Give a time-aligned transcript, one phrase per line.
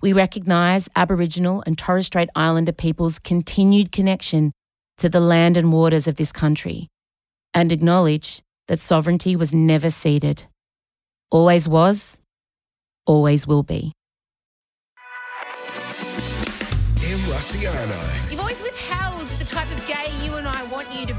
[0.00, 4.52] We recognise Aboriginal and Torres Strait Islander peoples' continued connection
[4.98, 6.88] to the land and waters of this country,
[7.52, 10.44] and acknowledge that sovereignty was never ceded.
[11.30, 12.20] Always was,
[13.06, 13.92] always will be.
[17.34, 18.33] Rusciano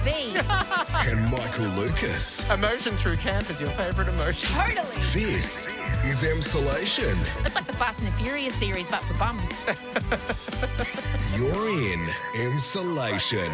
[0.06, 0.36] be.
[1.10, 2.48] and Michael Lucas.
[2.50, 4.52] Emotion through camp is your favourite emotion.
[4.52, 4.96] totally.
[4.98, 5.68] This
[6.06, 7.18] is Emsolation.
[7.44, 9.50] It's like the Fast and the Furious series, but for bums.
[11.36, 12.00] You're in
[12.36, 13.52] Emsolation.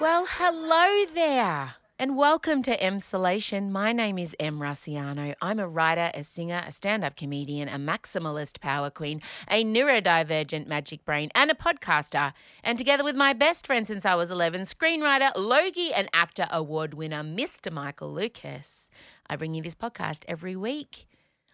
[0.00, 3.70] Well, hello there, and welcome to Emsolation.
[3.70, 5.34] My name is Em Rusciano.
[5.42, 10.68] I'm a writer, a singer, a stand up comedian, a maximalist power queen, a neurodivergent
[10.68, 12.34] magic brain, and a podcaster.
[12.62, 16.94] And together with my best friend since I was 11, screenwriter, Logie, and actor award
[16.94, 17.72] winner, Mr.
[17.72, 18.88] Michael Lucas,
[19.28, 21.06] I bring you this podcast every week.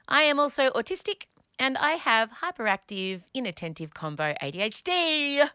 [0.08, 1.24] I am also autistic
[1.58, 5.48] and I have hyperactive, inattentive combo ADHD.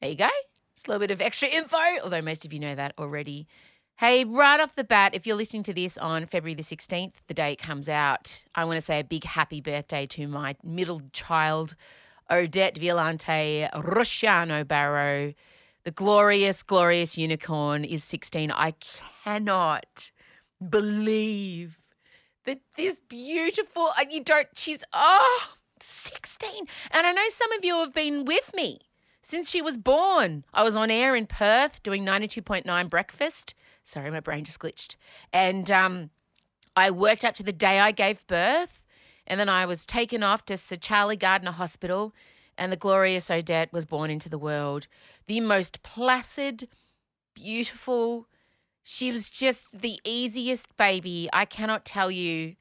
[0.00, 0.28] There you go.
[0.76, 3.48] Just a little bit of extra info, although most of you know that already.
[3.98, 7.32] Hey, right off the bat, if you're listening to this on February the 16th, the
[7.32, 11.00] day it comes out, I want to say a big happy birthday to my middle
[11.14, 11.74] child,
[12.30, 15.32] Odette Violante Rusciano Barrow.
[15.84, 18.50] The glorious, glorious unicorn is 16.
[18.50, 18.74] I
[19.24, 20.10] cannot
[20.68, 21.78] believe
[22.44, 26.66] that this beautiful, you don't, she's, oh, 16.
[26.90, 28.80] And I know some of you have been with me
[29.22, 30.44] since she was born.
[30.52, 33.54] I was on air in Perth doing 92.9 breakfast.
[33.86, 34.96] Sorry, my brain just glitched.
[35.32, 36.10] And um,
[36.74, 38.82] I worked up to the day I gave birth.
[39.28, 42.12] And then I was taken off to Sir Charlie Gairdner Hospital.
[42.58, 44.88] And the glorious Odette was born into the world.
[45.28, 46.68] The most placid,
[47.34, 48.26] beautiful,
[48.82, 51.28] she was just the easiest baby.
[51.32, 52.56] I cannot tell you.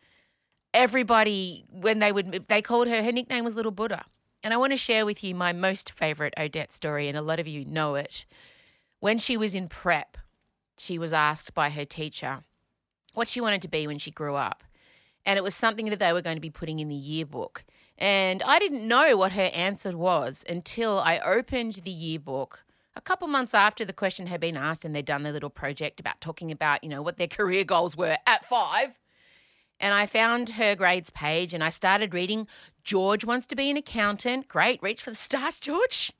[0.76, 4.04] Everybody, when they would, they called her, her nickname was Little Buddha.
[4.44, 7.40] And I want to share with you my most favorite Odette story, and a lot
[7.40, 8.26] of you know it.
[9.00, 10.18] When she was in prep,
[10.78, 12.44] she was asked by her teacher
[13.14, 14.64] what she wanted to be when she grew up.
[15.26, 17.66] And it was something that they were going to be putting in the yearbook.
[17.98, 22.66] And I didn't know what her answer was until I opened the yearbook
[22.96, 26.00] a couple months after the question had been asked and they'd done their little project
[26.00, 29.00] about talking about, you know, what their career goals were at five.
[29.80, 32.48] And I found her grades page and I started reading.
[32.84, 34.48] George wants to be an accountant.
[34.48, 36.14] Great, reach for the stars, George.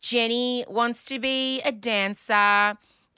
[0.00, 2.76] Jenny wants to be a dancer.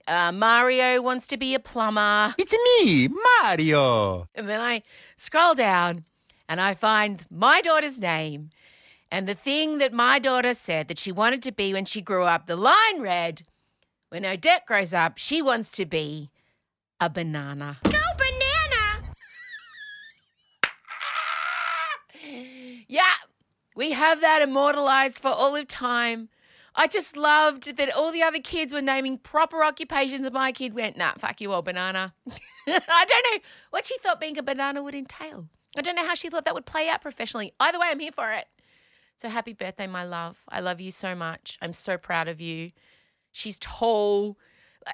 [0.09, 2.35] Uh, Mario wants to be a plumber.
[2.39, 3.09] It's me,
[3.43, 4.27] Mario.
[4.35, 4.83] And then I
[5.19, 6.05] scroll down
[6.49, 8.49] and I find my daughter's name.
[9.11, 12.25] And the thing that my daughter said that she wanted to be when she grew
[12.25, 13.43] up, the line read,
[14.09, 16.31] When Odette grows up, she wants to be
[17.01, 17.77] a banana.
[17.85, 19.15] Go banana!
[22.91, 23.03] Yeah,
[23.77, 26.31] we have that immortalized for all of time.
[26.79, 30.75] I just loved that all the other kids were naming proper occupations, and my kid
[30.75, 32.15] went, nah, fuck you, all, banana.
[32.69, 33.41] I don't know
[33.71, 35.49] what she thought being a banana would entail.
[35.77, 37.53] I don't know how she thought that would play out professionally.
[37.59, 38.47] Either way, I'm here for it.
[39.17, 40.39] So happy birthday, my love.
[40.49, 41.59] I love you so much.
[41.61, 42.71] I'm so proud of you.
[43.33, 44.39] She's tall.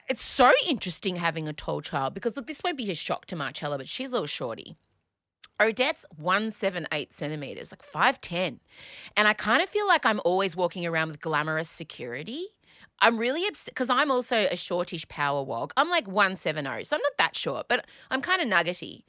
[0.09, 3.37] It's so interesting having a tall child because, look, this won't be a shock to
[3.37, 4.79] Marcella, but she's a little shorty.
[5.61, 8.59] Odette's 178 centimeters, like 5'10.
[9.17, 12.49] And I kind of feel like I'm always walking around with glamorous security.
[13.01, 15.73] I'm really upset because I'm also a shortish power wog.
[15.77, 19.05] I'm like 170, so I'm not that short, but I'm kind of nuggety.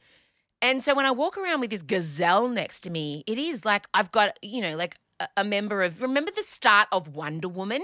[0.62, 3.88] And so when I walk around with this gazelle next to me, it is like
[3.94, 7.84] I've got, you know, like a, a member of, remember the start of Wonder Woman?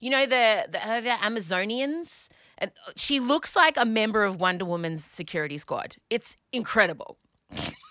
[0.00, 2.28] You know, the, the, uh, the Amazonians?
[2.58, 5.96] And uh, she looks like a member of Wonder Woman's security squad.
[6.10, 7.18] It's incredible.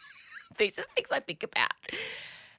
[0.57, 1.71] These are things I think about.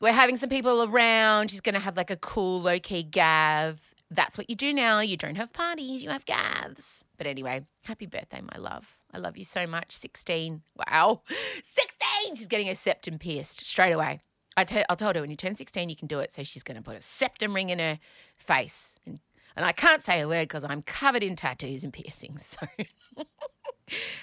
[0.00, 1.50] We're having some people around.
[1.50, 3.94] She's going to have like a cool, low key gav.
[4.10, 5.00] That's what you do now.
[5.00, 7.02] You don't have parties, you have gavs.
[7.18, 8.98] But anyway, happy birthday, my love.
[9.12, 9.92] I love you so much.
[9.92, 10.62] 16.
[10.76, 11.22] Wow.
[11.62, 12.36] 16.
[12.36, 14.20] She's getting her septum pierced straight away.
[14.56, 16.32] I t- I told her when you turn 16, you can do it.
[16.32, 17.98] So she's going to put a septum ring in her
[18.36, 18.98] face.
[19.06, 19.20] And,
[19.56, 22.56] and I can't say a word because I'm covered in tattoos and piercings.
[22.60, 23.24] So.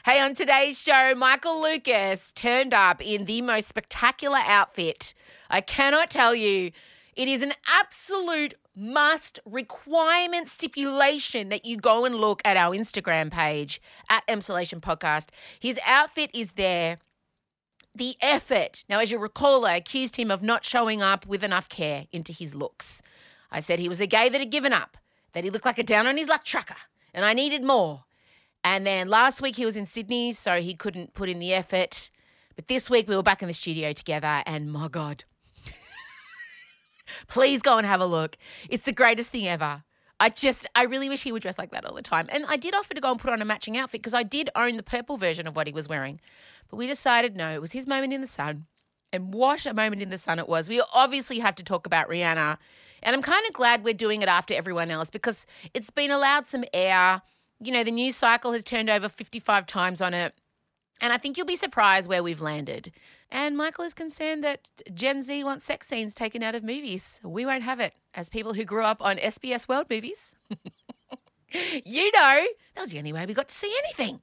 [0.04, 5.14] Hey, on today's show, Michael Lucas turned up in the most spectacular outfit.
[5.50, 6.72] I cannot tell you.
[7.16, 13.32] It is an absolute must requirement stipulation that you go and look at our Instagram
[13.32, 15.28] page at Emsolation Podcast.
[15.60, 16.98] His outfit is there.
[17.96, 18.84] The effort.
[18.90, 22.34] Now, as you recall, I accused him of not showing up with enough care into
[22.34, 23.04] his looks.
[23.52, 24.98] I said he was a gay that had given up,
[25.34, 26.76] that he looked like a down on his luck trucker,
[27.14, 28.06] and I needed more.
[28.64, 32.10] And then last week he was in Sydney, so he couldn't put in the effort.
[32.56, 35.26] But this week we were back in the studio together, and my God,
[37.28, 38.38] please go and have a look.
[38.70, 39.84] It's the greatest thing ever.
[40.20, 42.28] I just, I really wish he would dress like that all the time.
[42.30, 44.50] And I did offer to go and put on a matching outfit because I did
[44.56, 46.22] own the purple version of what he was wearing.
[46.70, 48.68] But we decided no, it was his moment in the sun.
[49.12, 50.70] And what a moment in the sun it was.
[50.70, 52.58] We obviously have to talk about Rihanna.
[53.04, 56.48] And I'm kind of glad we're doing it after everyone else because it's been allowed
[56.48, 57.22] some air.
[57.62, 60.34] You know, the news cycle has turned over 55 times on it.
[61.02, 62.92] And I think you'll be surprised where we've landed.
[63.30, 67.20] And Michael is concerned that Gen Z wants sex scenes taken out of movies.
[67.24, 67.94] We won't have it.
[68.14, 70.36] As people who grew up on SBS World movies,
[71.86, 72.46] you know
[72.76, 74.22] that was the only way we got to see anything.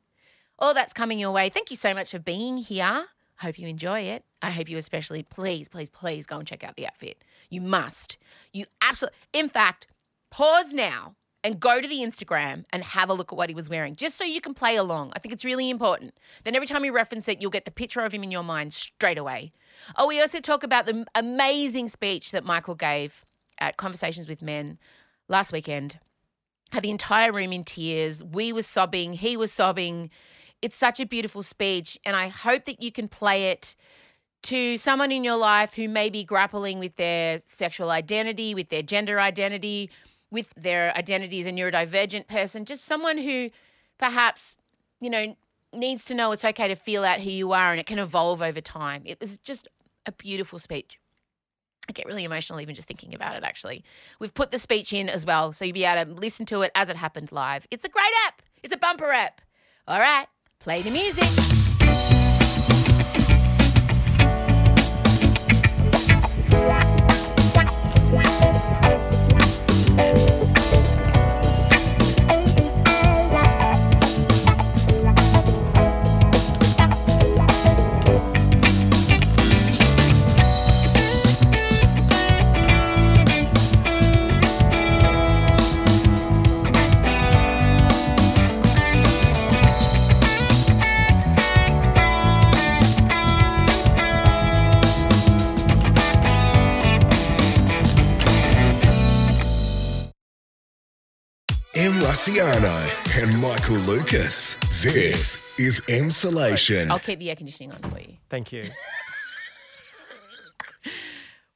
[0.58, 1.48] All that's coming your way.
[1.48, 3.06] Thank you so much for being here.
[3.38, 4.24] Hope you enjoy it.
[4.42, 7.22] I hope you especially, please, please, please go and check out the outfit.
[7.50, 8.16] You must.
[8.52, 9.86] You absolutely, in fact,
[10.30, 13.70] pause now and go to the Instagram and have a look at what he was
[13.70, 15.12] wearing, just so you can play along.
[15.14, 16.14] I think it's really important.
[16.44, 18.74] Then every time you reference it, you'll get the picture of him in your mind
[18.74, 19.52] straight away.
[19.96, 23.24] Oh, we also talk about the amazing speech that Michael gave
[23.58, 24.78] at Conversations with Men
[25.28, 25.98] last weekend.
[26.72, 28.22] Had the entire room in tears.
[28.22, 29.14] We were sobbing.
[29.14, 30.10] He was sobbing.
[30.62, 33.74] It's such a beautiful speech, and I hope that you can play it
[34.42, 38.82] to someone in your life who may be grappling with their sexual identity, with their
[38.82, 39.90] gender identity,
[40.30, 43.50] with their identity as a neurodivergent person, just someone who
[43.98, 44.56] perhaps,
[45.00, 45.36] you know,
[45.72, 48.42] needs to know it's okay to feel out who you are and it can evolve
[48.42, 49.02] over time.
[49.04, 49.68] It was just
[50.06, 50.98] a beautiful speech.
[51.88, 53.84] I get really emotional even just thinking about it, actually.
[54.20, 56.70] We've put the speech in as well, so you'll be able to listen to it
[56.74, 57.66] as it happened live.
[57.70, 59.40] It's a great app, it's a bumper app.
[59.88, 60.26] All right,
[60.60, 62.19] play the music.
[102.10, 102.90] Em.
[103.14, 104.54] And Michael Lucas.
[104.82, 106.90] This is Emsolation.
[106.90, 108.16] I'll keep the air conditioning on for you.
[108.28, 108.64] Thank you.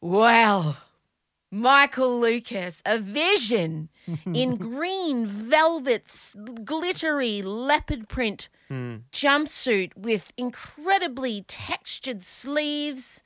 [0.01, 0.77] Well,
[1.51, 3.89] Michael Lucas, a vision
[4.27, 8.97] in green velvet, s- glittery leopard print hmm.
[9.12, 13.23] jumpsuit with incredibly textured sleeves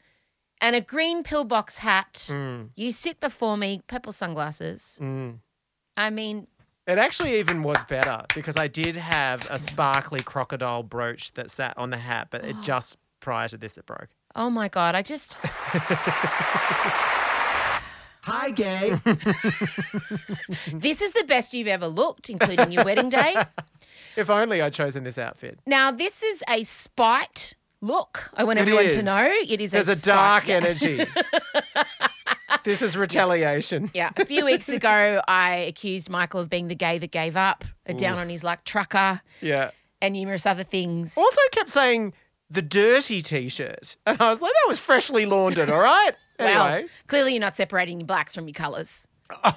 [0.60, 2.28] and a green pillbox hat.
[2.30, 2.66] Hmm.
[2.76, 4.98] You sit before me, purple sunglasses.
[4.98, 5.30] Hmm.
[5.96, 6.46] I mean,
[6.88, 11.74] It actually even was better because I did have a sparkly crocodile brooch that sat
[11.76, 14.08] on the hat, but it just prior to this it broke.
[14.34, 15.34] oh my God, I just.
[18.30, 18.92] Hi, gay.
[20.72, 23.34] This is the best you've ever looked, including your wedding day.
[24.16, 25.60] If only I'd chosen this outfit.
[25.66, 28.30] Now, this is a spite look.
[28.34, 30.14] I want It everyone to know it is There's a, a spite.
[30.14, 30.56] dark Yeah.
[30.56, 31.06] energy.
[32.68, 33.90] This is retaliation.
[33.94, 37.64] Yeah, a few weeks ago, I accused Michael of being the gay that gave up,
[37.86, 39.70] a down on his luck trucker, Yeah.
[40.02, 41.16] and numerous other things.
[41.16, 42.12] Also kept saying
[42.50, 43.96] the dirty t-shirt.
[44.06, 46.12] And I was like, that was freshly laundered, all right?
[46.40, 49.08] Well, clearly you're not separating your blacks from your colours.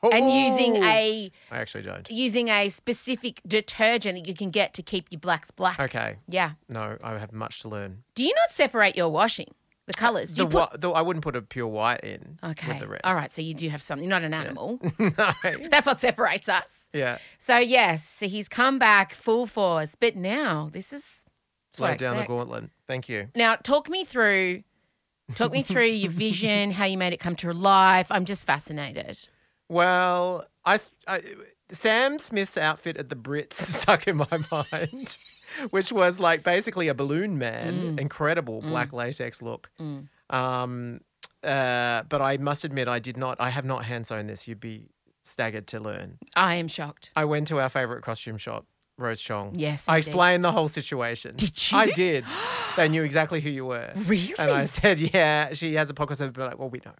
[0.00, 0.84] And using Oh.
[0.86, 2.08] a I actually don't.
[2.08, 5.80] using a specific detergent that you can get to keep your blacks black.
[5.80, 6.18] Okay.
[6.28, 6.52] Yeah.
[6.68, 8.04] No, I have much to learn.
[8.14, 9.48] Do you not separate your washing?
[9.88, 10.34] The colours?
[10.34, 12.68] The, you put- the, I wouldn't put a pure white in Okay.
[12.68, 13.04] with the rest.
[13.04, 13.32] All right.
[13.32, 14.04] So you do have something.
[14.08, 14.78] You're not an animal.
[14.98, 15.10] no.
[15.70, 16.90] That's what separates us.
[16.92, 17.18] Yeah.
[17.38, 21.24] So yes, so he's come back full force, but now this is
[21.72, 22.70] Slow down the gauntlet.
[22.86, 23.28] Thank you.
[23.34, 24.62] Now talk me through,
[25.34, 28.08] talk me through your vision, how you made it come to life.
[28.10, 29.18] I'm just fascinated.
[29.68, 30.78] Well, I
[31.70, 35.18] Sam Smith's outfit at the Brits stuck in my mind,
[35.70, 38.00] which was like basically a balloon man, Mm.
[38.00, 39.70] incredible black latex look.
[40.30, 41.00] Um,
[41.42, 43.40] uh, but I must admit, I did not.
[43.40, 44.48] I have not hand sewn this.
[44.48, 44.88] You'd be
[45.22, 46.18] staggered to learn.
[46.34, 47.10] I am shocked.
[47.16, 49.52] I went to our favorite costume shop, Rose Chong.
[49.54, 50.08] Yes, I indeed.
[50.08, 51.34] explained the whole situation.
[51.36, 51.78] Did you?
[51.78, 52.24] I did.
[52.76, 53.92] they knew exactly who you were.
[53.94, 54.34] Really?
[54.38, 56.20] And I said, yeah, she has a podcast.
[56.20, 56.92] And they're like, well, we know.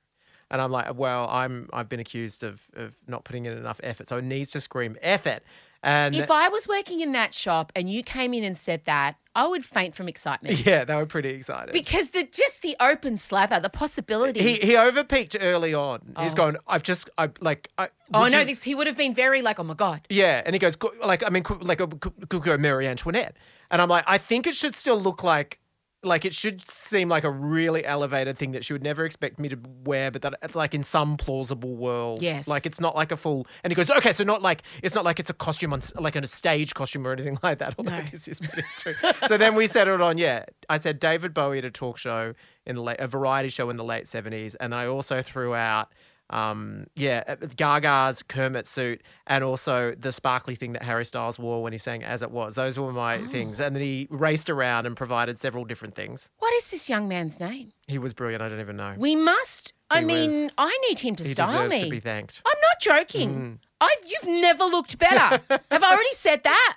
[0.50, 4.08] And I'm like, well, I'm I've been accused of of not putting in enough effort,
[4.08, 5.42] so it needs to scream effort.
[5.82, 9.16] And If I was working in that shop and you came in and said that,
[9.36, 10.58] I would faint from excitement.
[10.66, 11.72] yeah, they were pretty excited.
[11.72, 14.42] Because the just the open slather, the possibilities.
[14.42, 16.00] he he overpeaked early on.
[16.18, 16.36] He's Oh.
[16.36, 19.40] going, I've just I like I oh no, you- this he would have been very
[19.42, 20.00] like, oh my god.
[20.08, 23.36] Yeah, and he goes like I mean like a could go Mary Antoinette,
[23.70, 25.60] and I'm like I think it should still look like
[26.04, 29.48] like it should seem like a really elevated thing that she would never expect me
[29.48, 32.46] to wear, but that uh, like in some plausible world, Yes.
[32.46, 33.46] like it's not like a full.
[33.64, 36.14] And he goes, okay, so not like it's not like it's a costume on like
[36.14, 37.74] a stage costume or anything like that.
[37.78, 38.02] Although No.
[38.10, 38.94] this is pretty true.
[39.26, 40.44] so then we settled on yeah.
[40.68, 43.76] I said David Bowie at a talk show in the late, a variety show in
[43.76, 45.90] the late seventies, and then I also threw out
[46.30, 51.62] um, yeah, uh, Gaga's Kermit suit and also the sparkly thing that Harry Styles wore
[51.62, 52.54] when he sang As It Was.
[52.54, 53.26] Those were my Oh.
[53.26, 53.60] things.
[53.60, 56.30] And then he raced around and provided several different things.
[56.38, 57.72] What is this young man's name?
[57.86, 58.42] He was brilliant.
[58.42, 58.94] I don't even know.
[58.98, 59.72] We must.
[59.90, 61.84] I He mean, was- I need him to he style me.
[61.84, 62.42] to be thanked.
[62.44, 63.30] I'm not joking.
[63.30, 63.58] Mm.
[63.80, 65.40] I've you've never looked better.
[65.70, 66.76] Have I already said that?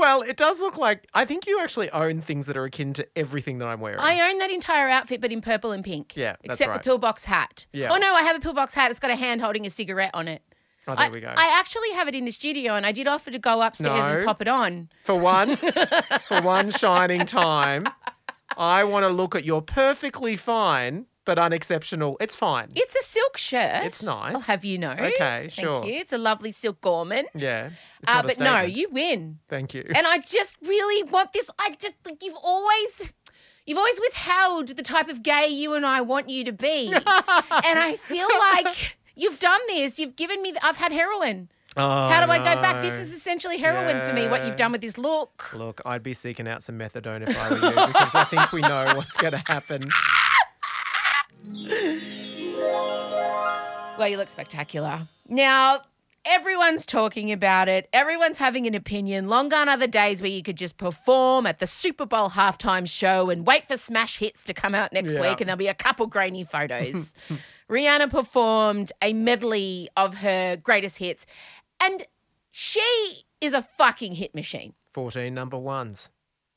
[0.00, 3.06] Well, it does look like I think you actually own things that are akin to
[3.16, 4.00] everything that I'm wearing.
[4.00, 6.16] I own that entire outfit, but in purple and pink.
[6.16, 6.82] Yeah, that's except right.
[6.82, 7.66] the pillbox hat.
[7.74, 7.92] Yeah.
[7.92, 8.90] Oh no, I have a pillbox hat.
[8.90, 10.42] It's got a hand holding a cigarette on it.
[10.88, 11.34] oh, there I, we go.
[11.36, 14.24] I actually have it in the studio, and I did offer to go upstairs and
[14.24, 14.88] pop it on.
[15.04, 15.60] for once,
[16.28, 17.86] for one shining time,
[18.56, 22.16] I want to look at your perfectly fine but unexceptional.
[22.20, 22.68] It's fine.
[22.74, 23.84] It's a silk shirt.
[23.84, 24.34] It's nice.
[24.34, 24.92] I'll have you know.
[24.92, 25.76] Okay, sure.
[25.76, 25.94] Thank you.
[26.00, 27.28] It's a lovely silk garment.
[27.34, 27.70] yeah.
[28.06, 29.38] Uh, but no, you win.
[29.48, 29.84] Thank you.
[29.94, 31.50] And I just really want this.
[31.58, 33.12] I just think you've always.
[33.66, 36.88] You've always withheld the type of gay you and I want you to be.
[36.92, 40.00] and I feel like you've done this.
[40.00, 41.50] You've given me, I've had heroin.
[41.76, 42.82] Oh, How do I go back?
[42.82, 45.52] This is essentially heroin for me, what you've done with this look.
[45.54, 48.60] Look, I'd be seeking out some methadone if I were you because I think we
[48.62, 49.88] know what's going to happen.
[53.98, 55.00] Well, you look spectacular.
[55.28, 55.80] Now,
[56.24, 57.88] everyone's talking about it.
[57.92, 59.28] Everyone's having an opinion.
[59.28, 62.88] Long gone are the days where you could just perform at the Super Bowl halftime
[62.88, 65.20] show and wait for smash hits to come out next Yeah.
[65.30, 67.12] week, and there'll be a couple grainy photos.
[67.70, 71.26] Rihanna performed a medley of her greatest hits,
[71.78, 72.06] and
[72.50, 74.72] she is a fucking hit machine.
[74.94, 76.08] 14 number ones.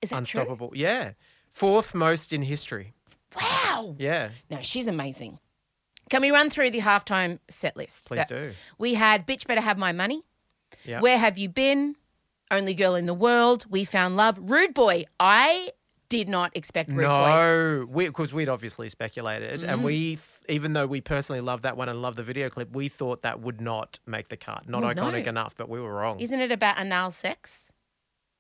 [0.01, 0.71] Is that Unstoppable.
[0.75, 1.11] Yeah.
[1.51, 2.93] Fourth most in history.
[3.35, 3.95] Wow.
[3.99, 4.29] Yeah.
[4.49, 5.39] No, she's amazing.
[6.09, 8.07] Can we run through the halftime set list?
[8.07, 8.51] Please do.
[8.77, 10.23] We had Bitch Better Have My Money.
[10.85, 10.99] Yeah.
[11.01, 11.95] Where Have You Been?
[12.51, 13.65] Only Girl in the World.
[13.69, 14.37] We Found Love.
[14.41, 15.05] Rude Boy.
[15.19, 15.71] I
[16.09, 17.07] did not expect Rude Boy.
[17.07, 19.67] No, because we'd obviously speculated, Mm.
[19.73, 22.87] and we, even though we personally love that one and love the video clip, we
[22.89, 24.69] thought that would not make the cut.
[24.69, 25.29] Not Well, iconic no.
[25.29, 26.19] enough, but we were wrong.
[26.19, 27.71] Isn't it about anal sex?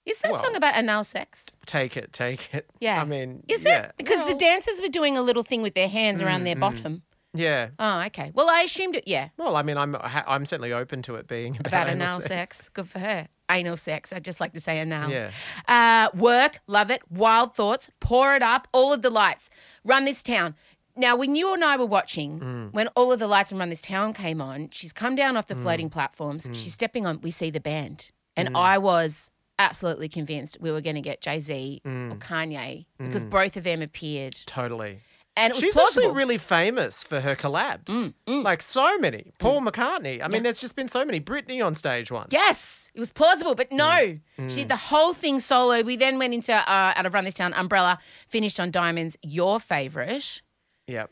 [0.05, 1.45] Is that Well- song about anal sex?
[1.65, 2.69] take it, take it.
[2.79, 3.01] Yeah.
[3.01, 3.83] I mean, Is yeah.
[3.83, 3.93] it?
[3.97, 7.03] Because the dancers were doing a little thing with their hands around Mm, their bottom.
[7.33, 7.69] Yeah.
[7.79, 8.31] Oh, okay.
[8.35, 11.55] Well, I assumed it, yeah, Well, I mean, I'm I'm certainly open to it being
[11.55, 12.69] about, about anal anal sex.
[12.69, 13.27] Good for her.
[13.49, 14.13] Anal sex.
[14.13, 15.09] I just like to say anal.
[15.09, 15.31] Yeah.
[15.67, 17.01] Uh, work, love it.
[17.09, 18.67] Wild thoughts, pour it up.
[18.71, 19.49] All of the lights,
[19.83, 20.55] run this town.
[20.95, 22.73] Now, when you and I were watching, Mm.
[22.73, 25.47] when all of the lights and run this town came on, she's come down off
[25.47, 25.61] the Mm.
[25.63, 26.47] floating platforms.
[26.53, 27.19] She's stepping on.
[27.21, 28.59] We see the band, and Mm.
[28.59, 32.11] I was absolutely convinced we were going to get Jay Z Mm.
[32.11, 34.99] or Kanye because both of them appeared, Totally.
[35.35, 36.03] and She's plausible.
[36.03, 38.13] Mm, actually really famous for her collabs.
[38.27, 39.31] Like so many.
[39.39, 40.21] Paul McCartney.
[40.23, 41.19] I mean, there's just been so many.
[41.19, 42.29] Britney on stage once.
[42.31, 44.17] Yes, it was plausible, but no.
[44.37, 44.49] Mm.
[44.49, 45.81] She did the whole thing solo.
[45.83, 49.59] We then went into uh, out of Run This Town, Umbrella, finished on Diamonds, your
[49.59, 50.41] favorite.
[50.87, 51.09] Yep.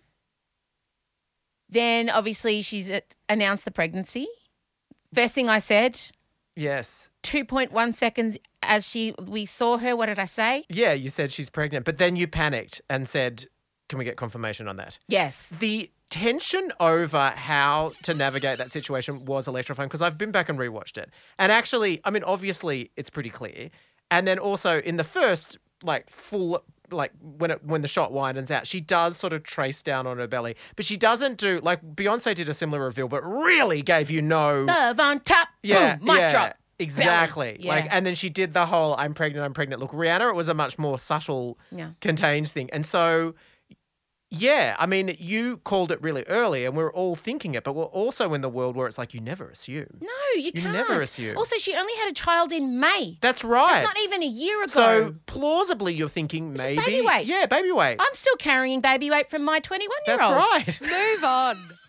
[1.69, 4.27] Then obviously she's uh, announced the pregnancy.
[5.13, 5.99] First thing I said,
[6.55, 7.09] Yes.
[7.23, 10.65] 2.1 seconds as she we saw her, what did I say?
[10.69, 13.45] Yeah, you said she's pregnant, but then you panicked and said,
[13.89, 15.51] "Can we get confirmation on that?" Yes.
[15.59, 20.59] The tension over how to navigate that situation was electrifying because I've been back and
[20.59, 21.09] rewatched it.
[21.39, 23.71] And actually, I mean, obviously, it's pretty clear.
[24.11, 28.51] And then also in the first, like, full, like, when it when the shot widens
[28.51, 31.81] out, she does sort of trace down on her belly, but she doesn't do, like,
[31.81, 34.65] Beyonce did a similar reveal, but really gave you no.
[34.65, 35.47] Love on top.
[35.63, 36.57] Yeah, Boom, mic yeah, drop.
[36.81, 37.53] Exactly.
[37.53, 37.67] Belly.
[37.67, 37.95] Like, Yeah.
[37.97, 40.53] and then she did the whole "I'm pregnant, I'm pregnant." Look, Rihanna, it was a
[40.53, 41.91] much more subtle, Yeah.
[42.01, 43.35] contained thing, and so.
[44.33, 47.83] Yeah, I mean, you called it really early, and we're all thinking it, but we're
[47.83, 49.97] also in the world where it's like you never assume.
[49.99, 50.71] No, you, You can't.
[50.71, 51.35] never assume.
[51.35, 53.17] Also, she only had a child in May.
[53.19, 53.67] That's right.
[53.83, 54.67] That's not even a year ago.
[54.71, 57.25] so plausibly, you're thinking maybe baby weight.
[57.25, 57.97] Yeah, baby weight.
[57.99, 60.31] I'm still carrying baby weight from my 21 year old.
[60.65, 60.89] That's right.
[60.89, 61.57] Move on.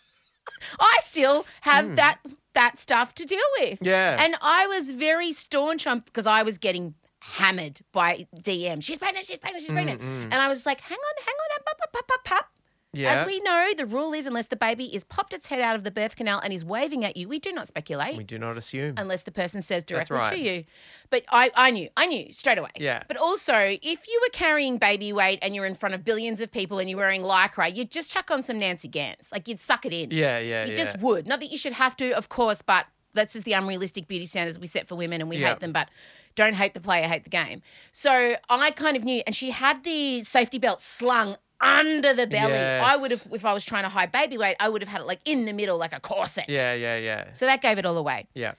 [0.81, 2.19] I still have that
[2.55, 3.79] that stuff to deal with.
[3.81, 4.17] Yeah.
[4.23, 8.83] And I was very staunch on because I was getting hammered by DM.
[8.83, 10.03] She's pregnant, she's pregnant, she's Mm, pregnant.
[10.03, 12.51] And I was like, hang on, hang on, up, up, up, up.
[12.95, 13.15] Yeah.
[13.23, 15.85] As we know, the rule is unless the baby is popped its head out of
[15.85, 18.19] the birth canal and is waving at you, we do not speculate.
[18.19, 18.95] We do not assume.
[18.99, 20.31] unless the person says directly right.
[20.31, 20.65] to you.
[21.09, 22.71] But I, I knew, I knew straight away.
[22.77, 23.03] Yeah.
[23.09, 26.53] But also, if you were carrying baby weight and you're in front of billions of
[26.53, 29.31] people and you're wearing lycra, you'd just chuck on some Nancy Ganz.
[29.33, 30.11] Like you'd suck it in.
[30.11, 30.75] Yeah, yeah, You yeah.
[30.75, 31.27] just would.
[31.27, 32.85] Not that you should have to, of course, but
[33.15, 35.49] that's just the unrealistic beauty standards we set for women and we Yeah.
[35.51, 35.89] hate them, but
[36.35, 37.63] don't hate the player, hate the game.
[37.93, 42.55] So I kind of knew, and she had the safety belt slung under the belly.
[42.55, 45.01] I would have, if I was trying to hide baby weight, I would have had
[45.01, 46.47] it like in the middle, like a corset.
[46.49, 47.33] Yeah, yeah, yeah.
[47.33, 48.29] So that gave it all away.
[48.35, 48.53] Yeah.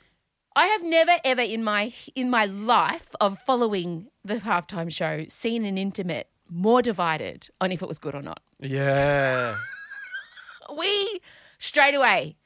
[0.56, 5.66] I have never ever in my in my life of following the halftime show seen
[5.66, 8.42] an intimate more divided on if it was good or not.
[8.60, 9.56] Yeah.
[10.78, 11.20] We
[11.60, 12.38] straight away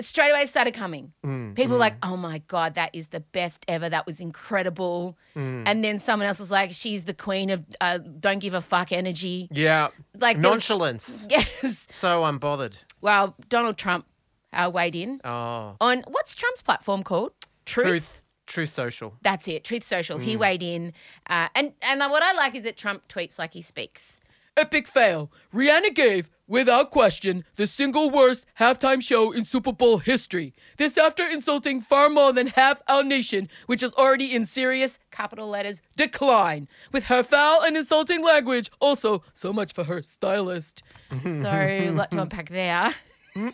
[0.00, 1.12] straight away started coming.
[1.24, 3.88] Mm, People were like, "Oh my god, that is the best ever.
[3.88, 5.62] That was incredible." mm.
[5.66, 8.92] And then someone else was like, "She's the queen of uh, don't give a fuck
[8.92, 9.88] energy." Yeah.
[10.18, 11.26] Like there was- Nonchalance.
[11.30, 11.86] Yes.
[11.90, 12.74] So unbothered.
[13.00, 14.06] Well, Donald Trump
[14.52, 15.76] uh, weighed in Oh.
[15.80, 17.32] on what's Trump's platform called?
[17.66, 18.20] Truth.
[18.46, 19.14] Truth social.
[19.22, 19.64] That's it.
[19.64, 20.18] Truth Social.
[20.18, 20.22] Mm.
[20.22, 20.92] He weighed in,
[21.30, 24.20] uh, and and what I like is that Trump tweets like he speaks.
[24.56, 25.32] Epic fail.
[25.52, 30.54] Rihanna gave, without question, the single worst halftime show in Super Bowl history.
[30.76, 35.48] This after insulting far more than half our nation, which is already in serious capital
[35.48, 36.68] letters decline.
[36.92, 40.82] With her foul and insulting language, also so much for her stylist.
[41.24, 42.94] so lot to unpack there.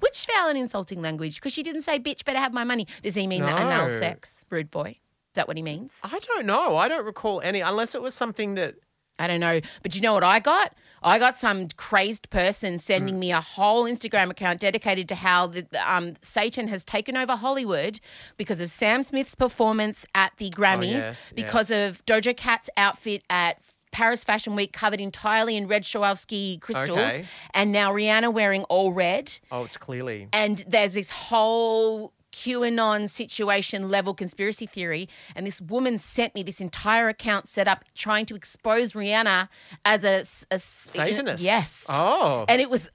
[0.00, 1.36] Which foul and insulting language?
[1.36, 2.86] Because she didn't say, bitch, better have my money.
[3.02, 3.98] Does he mean that anal No.
[3.98, 4.44] sex?
[4.50, 4.90] Rude boy.
[4.90, 5.92] Is that what he means?
[6.04, 6.76] I don't know.
[6.76, 8.74] I don't recall any, unless it was something that.
[9.22, 9.60] I don't know.
[9.82, 10.74] But you know what I got?
[11.04, 15.66] I got some crazed person sending me a whole Instagram account dedicated to how the,
[15.84, 17.98] um, Satan has taken over Hollywood
[18.36, 23.58] because of Sam Smith's performance at the Grammys, yes, because of Doja Cat's outfit at
[23.90, 27.24] Paris Fashion Week covered entirely in red Swarovski crystals, Okay.
[27.52, 29.38] and now Rihanna wearing all red.
[29.50, 30.28] Oh, it's clearly.
[30.32, 35.08] And there's this whole QAnon situation level conspiracy theory.
[35.36, 39.48] And this woman sent me this entire account set up trying to expose Rihanna
[39.84, 40.24] as a
[40.58, 41.42] Satanist.
[41.44, 41.86] Yes.
[41.92, 42.44] Oh.
[42.48, 42.90] And it was.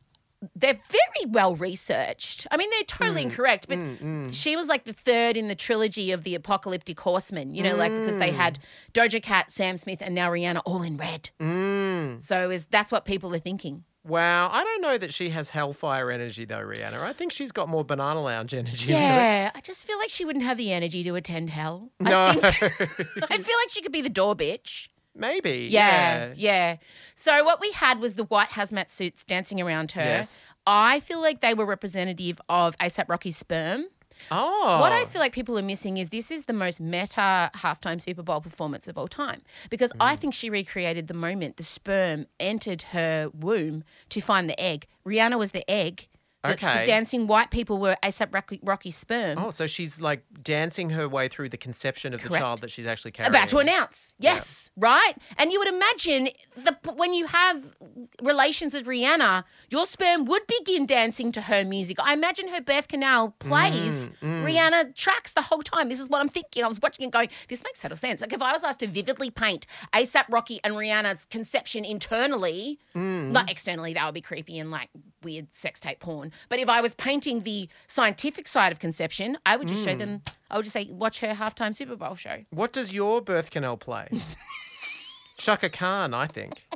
[0.56, 2.46] They're very well researched.
[2.52, 6.12] I mean, they're totally Mm, incorrect, but she was like the third in the trilogy
[6.12, 8.60] of the Apocalyptic Horsemen, you know, like because they had
[8.94, 11.32] Doja Cat, Sam Smith, and now Rihanna all in red.
[11.42, 12.22] Mm.
[12.22, 13.84] So is that's what people are thinking.
[14.08, 14.50] Wow.
[14.52, 17.00] I don't know that she has hellfire energy, though, Rihanna.
[17.02, 18.91] I think she's got more banana lounge energy.
[18.93, 21.91] Yeah, I just feel like she wouldn't have the energy to attend hell.
[22.00, 22.26] No.
[22.28, 22.54] I, think,
[23.32, 24.88] I feel like she could be the door bitch.
[25.15, 25.67] Maybe.
[25.72, 26.34] Yeah, Yeah.
[26.36, 26.76] yeah.
[27.15, 30.02] So what we had was the white hazmat suits dancing around her.
[30.02, 30.46] Yes.
[30.65, 33.86] I feel like they were representative of ASAP Rocky's sperm.
[34.32, 34.80] Oh.
[34.82, 38.24] What I feel like people are missing is this is the most meta halftime Super
[38.24, 40.20] Bowl performance of all time because I Mm.
[40.20, 44.88] think she recreated the moment the sperm entered her womb to find the egg.
[45.06, 46.08] Rihanna was the egg.
[46.43, 46.86] The, the Okay.
[46.86, 49.38] dancing white people were ASAP Rocky, Rocky's sperm.
[49.39, 52.86] Oh, so she's like dancing her way through the conception of the child that she's
[52.86, 53.32] actually carrying.
[53.32, 54.13] about to announce.
[54.19, 55.13] Yes, right?
[55.38, 57.73] And you would imagine the when you have
[58.21, 61.97] relations with Rihanna, your sperm would begin dancing to her music.
[62.00, 64.10] I imagine her birth canal plays.
[64.21, 65.89] Mm, Rihanna tracks the whole time.
[65.89, 66.63] This is what I'm thinking.
[66.63, 68.21] I was watching it going, this makes total sense.
[68.21, 73.32] Like if I was asked to vividly paint ASAP Rocky and Rihanna's conception internally, Mm.
[73.32, 74.89] not externally, that would be creepy and like
[75.24, 76.32] weird sex tape porn.
[76.50, 80.00] But if I was painting the scientific side of conception, I would just show Mm.
[80.00, 82.44] them, I would just say, watch her halftime Super Bowl show.
[82.52, 84.08] What does your birth canal play?
[85.38, 86.68] Chaka Khan, I think.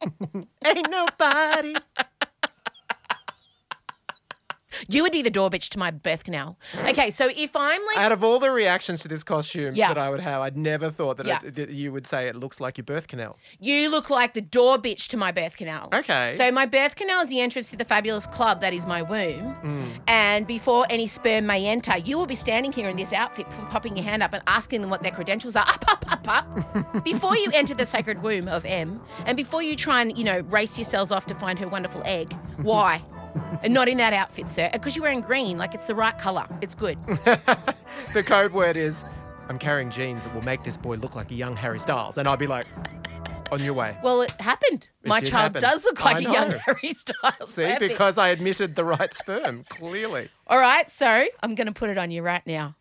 [0.64, 1.74] Ain't nobody.
[4.88, 6.58] You would be the door bitch to my birth canal.
[6.84, 9.88] Okay, so if I'm like, Out of all the reactions to this costume Yeah.
[9.88, 11.40] that I would have, I'd never thought that, Yeah.
[11.44, 13.38] it, that you would say it looks like your birth canal.
[13.58, 15.88] you look like the door bitch to my birth canal.
[15.92, 16.34] Okay.
[16.36, 19.54] So my birth canal is the entrance to the fabulous club that is my womb.
[19.62, 19.84] Mm.
[20.06, 23.56] And before any sperm may enter, you will be standing here in this outfit, p-
[23.70, 25.66] popping your hand up and asking them what their credentials are.
[25.68, 27.04] Up, up, up, up.
[27.04, 30.40] before you enter the sacred womb of Em, and before you try and, you know,
[30.48, 32.32] race yourselves off to find her wonderful egg.
[32.62, 33.02] Why?
[33.62, 34.70] And not in that outfit, sir.
[34.72, 36.46] Because you're wearing green, like it's the right color.
[36.60, 36.98] It's good.
[38.14, 39.04] the code word is
[39.48, 42.18] I'm carrying genes that will make this boy look like a young Harry Styles.
[42.18, 42.66] And I'd be like,
[43.52, 43.96] on your way.
[44.02, 44.88] Well, it happened.
[45.02, 45.62] It My child happen.
[45.62, 46.50] does look I like a young.
[46.52, 47.54] Harry Styles.
[47.54, 50.28] See, because I admitted the right sperm, clearly.
[50.46, 52.76] All right, so I'm going to put it on you right now.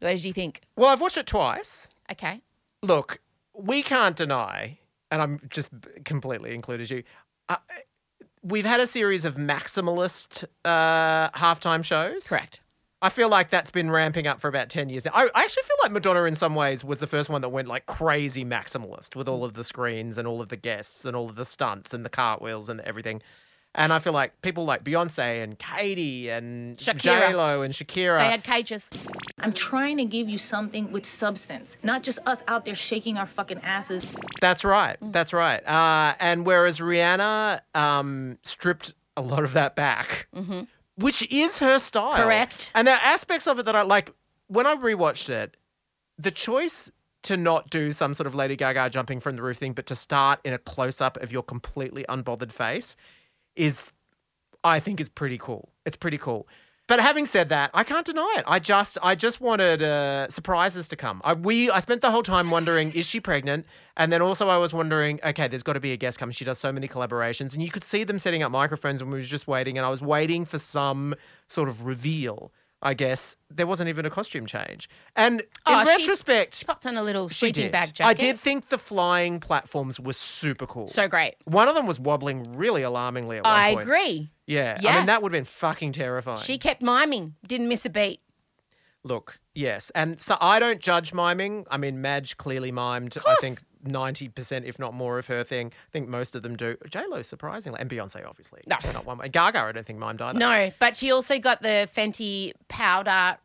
[0.00, 0.62] What did you think?
[0.76, 1.88] Well, I've watched it twice.
[2.12, 2.40] Okay.
[2.82, 3.20] Look,
[3.54, 4.78] we can't deny,
[5.10, 5.72] and I'm just
[6.04, 7.02] completely included you.
[7.48, 7.56] Uh,
[8.48, 12.26] we've had a series of maximalist uh, halftime shows.
[12.26, 12.60] Correct.
[13.00, 15.12] I feel like that's been ramping up for about 10 years now.
[15.14, 17.68] I, I actually feel like Madonna, in some ways, was the first one that went
[17.68, 21.28] like crazy maximalist with all of the screens and all of the guests and all
[21.28, 23.22] of the stunts and the cartwheels and everything.
[23.78, 27.00] And I feel like people like Beyonce and Katy and Shakira.
[27.00, 28.18] J Lo and Shakira.
[28.18, 28.90] They had cages.
[29.38, 33.26] I'm trying to give you something with substance, not just us out there shaking our
[33.26, 34.12] fucking asses.
[34.40, 35.00] That's right.
[35.00, 35.12] Mm.
[35.12, 35.64] That's right.
[35.64, 40.26] Uh, and whereas Rihanna um, stripped a lot of that back,
[40.96, 42.14] which is her style.
[42.14, 42.22] Mm-hmm.
[42.24, 42.72] Correct.
[42.74, 44.12] And there are aspects of it that I like.
[44.48, 45.56] When I rewatched it,
[46.18, 46.90] the choice
[47.22, 49.94] to not do some sort of Lady Gaga jumping from the roof thing, but to
[49.94, 52.96] start in a close up of your completely unbothered face
[53.58, 53.92] is,
[54.64, 55.68] I think, is pretty cool.
[55.84, 56.48] It's pretty cool.
[56.86, 58.44] But having said that, I can't deny it.
[58.46, 61.20] I just, I just wanted uh, surprises to come.
[61.22, 63.66] I, we, I spent the whole time wondering, is she pregnant?
[63.98, 66.32] And then also I was wondering, okay, there's got to be a guest coming.
[66.32, 69.18] She does so many collaborations, and you could see them setting up microphones, and we
[69.18, 71.14] was just waiting, and I was waiting for some
[71.46, 72.52] sort of reveal.
[72.80, 74.88] I guess there wasn't even a costume change.
[75.16, 78.08] And in Oh, she- retrospect, She popped on a little sleeping bag jacket.
[78.08, 80.86] I did think the flying platforms were super cool.
[80.86, 81.34] So great.
[81.44, 83.82] One of them was wobbling really alarmingly at one I point.
[83.82, 84.30] agree.
[84.46, 84.78] Yeah.
[84.86, 86.38] I mean, that would have been fucking terrifying.
[86.38, 88.20] She kept miming, didn't miss a beat.
[89.04, 89.90] Look, yes.
[89.94, 91.66] And so I don't judge miming.
[91.70, 93.40] I mean, Madge clearly mimed, I course.
[93.82, 95.68] Think, 90%, if not more, of her thing.
[95.68, 96.76] I think most of them do.
[96.88, 97.80] J-Lo, surprisingly.
[97.80, 98.62] And Beyonce, obviously.
[98.66, 98.76] No.
[98.92, 99.18] Not one.
[99.18, 99.28] Way.
[99.28, 100.38] Gaga, I don't think mimed either.
[100.38, 103.38] No, but she also got the Fenty powder.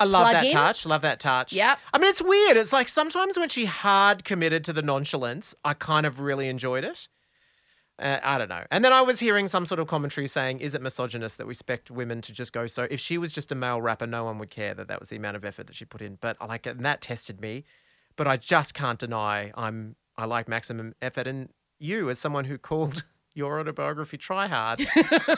[0.00, 0.52] I love that in.
[0.52, 0.86] touch.
[0.86, 1.52] Love that touch.
[1.52, 1.78] Yep.
[1.92, 2.56] I mean, it's weird.
[2.56, 6.84] It's like sometimes when she hard committed to the nonchalance, I kind of really enjoyed
[6.84, 7.06] it.
[7.98, 8.64] Uh, I don't know.
[8.70, 11.50] And then I was hearing some sort of commentary saying, is it misogynist that we
[11.50, 12.88] expect women to just go so?
[12.90, 15.16] If she was just a male rapper, no one would care that that was the
[15.16, 16.16] amount of effort that she put in.
[16.18, 17.64] But I like it, and that tested me.
[18.20, 21.26] But I just can't deny I'm I like maximum effort.
[21.26, 23.02] And you, as someone who called
[23.34, 24.86] your autobiography Try Hard,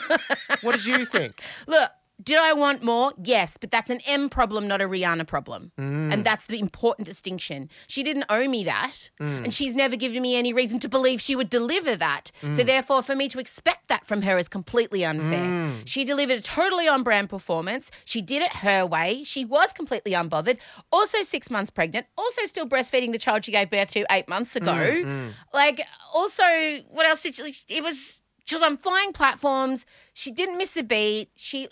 [0.61, 1.39] what did you think?
[1.65, 3.11] Look, did I want more?
[3.21, 5.71] Yes, but that's an Em problem, not a Rihanna problem.
[5.79, 6.13] Mm.
[6.13, 7.69] And that's the important distinction.
[7.87, 9.09] She didn't owe me that.
[9.19, 12.31] And she's never given me any reason to believe she would deliver that.
[12.41, 12.53] Mm.
[12.55, 15.71] So, therefore, for me to expect that from her is completely unfair.
[15.85, 17.89] She delivered a totally on brand performance.
[18.05, 19.23] She did it her way.
[19.23, 20.57] She was completely unbothered.
[20.91, 22.05] Also, six months pregnant.
[22.17, 24.71] Also, still breastfeeding the child she gave birth to eight months ago.
[24.71, 25.81] Mm, Like,
[26.13, 26.43] also,
[26.89, 27.55] what else did she?
[27.67, 28.19] It was.
[28.45, 29.85] She was on flying platforms.
[30.13, 31.29] She didn't miss a beat.
[31.33, 31.69] She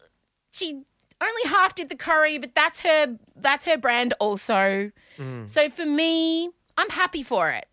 [0.51, 0.83] she
[1.21, 4.91] only half did the choreo, but that's her that's her brand also.
[5.17, 5.47] Mm.
[5.47, 7.65] So for me, I'm happy for it.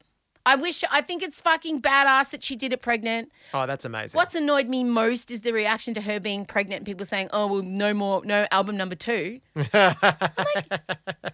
[0.48, 3.30] I wish I think it's fucking badass that she did it pregnant.
[3.52, 4.16] Oh, that's amazing.
[4.16, 7.46] What's annoyed me most is the reaction to her being pregnant and people saying, "Oh,
[7.46, 10.68] well, no more, no album number 2." I'm like,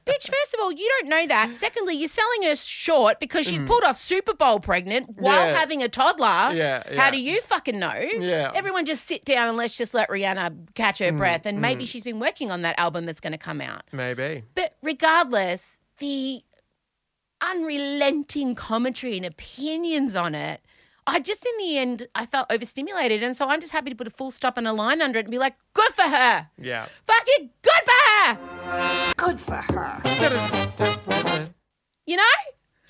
[0.04, 1.54] bitch, first of all, you don't know that.
[1.54, 5.50] Secondly, you're selling her short because she's pulled off Super Bowl pregnant while Mm.
[5.52, 5.58] Yeah.
[5.58, 6.54] having a toddler.
[6.54, 7.94] Yeah, How do you fucking know?
[7.94, 8.50] Yeah.
[8.50, 11.46] Mm, Everyone just sit down and let's just let Rihanna catch her breath.
[11.46, 13.82] And maybe she's been working on that album that's going to come out.
[13.92, 14.42] Maybe.
[14.54, 16.42] But regardless, the
[17.50, 20.60] unrelenting commentary and opinions on it,
[21.06, 24.06] I just in the end I felt overstimulated, and so I'm just happy to put
[24.06, 26.86] a full stop and a line under it and be like, good for her, Yeah.
[27.06, 29.14] fucking good for her.
[29.16, 31.48] Good for her.
[32.06, 32.22] You know,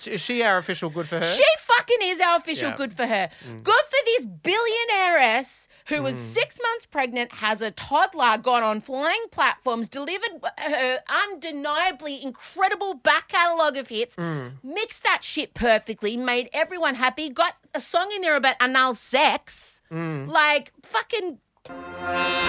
[0.07, 1.23] Is she our official good for her?
[1.25, 2.77] she fucking is our official Yeah.
[2.77, 3.31] good for her.
[3.49, 3.63] Mm.
[3.63, 6.25] Good for this billionaireess who was mm.
[6.33, 13.29] six months pregnant, has a toddler, got on flying platforms, delivered her undeniably incredible back
[13.29, 14.53] catalogue of hits, mm.
[14.63, 19.81] mixed that shit perfectly, made everyone happy, got a song in there about anal sex.
[19.91, 21.39] Like, fucking,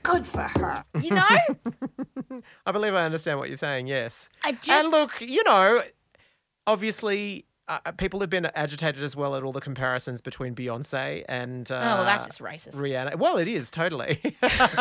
[0.04, 0.84] Good for her.
[1.00, 2.42] you know?
[2.66, 4.30] I believe I understand what you're saying, yes.
[4.44, 4.70] I just.
[4.70, 5.82] and look, you know,
[6.68, 11.72] obviously, uh, people have been agitated as well at all the comparisons between Beyonce and.
[11.72, 12.74] Uh, Oh, well, that's just racist.
[12.74, 13.16] Rihanna.
[13.16, 14.20] Well, it is, totally.
[14.42, 14.76] but Sorry,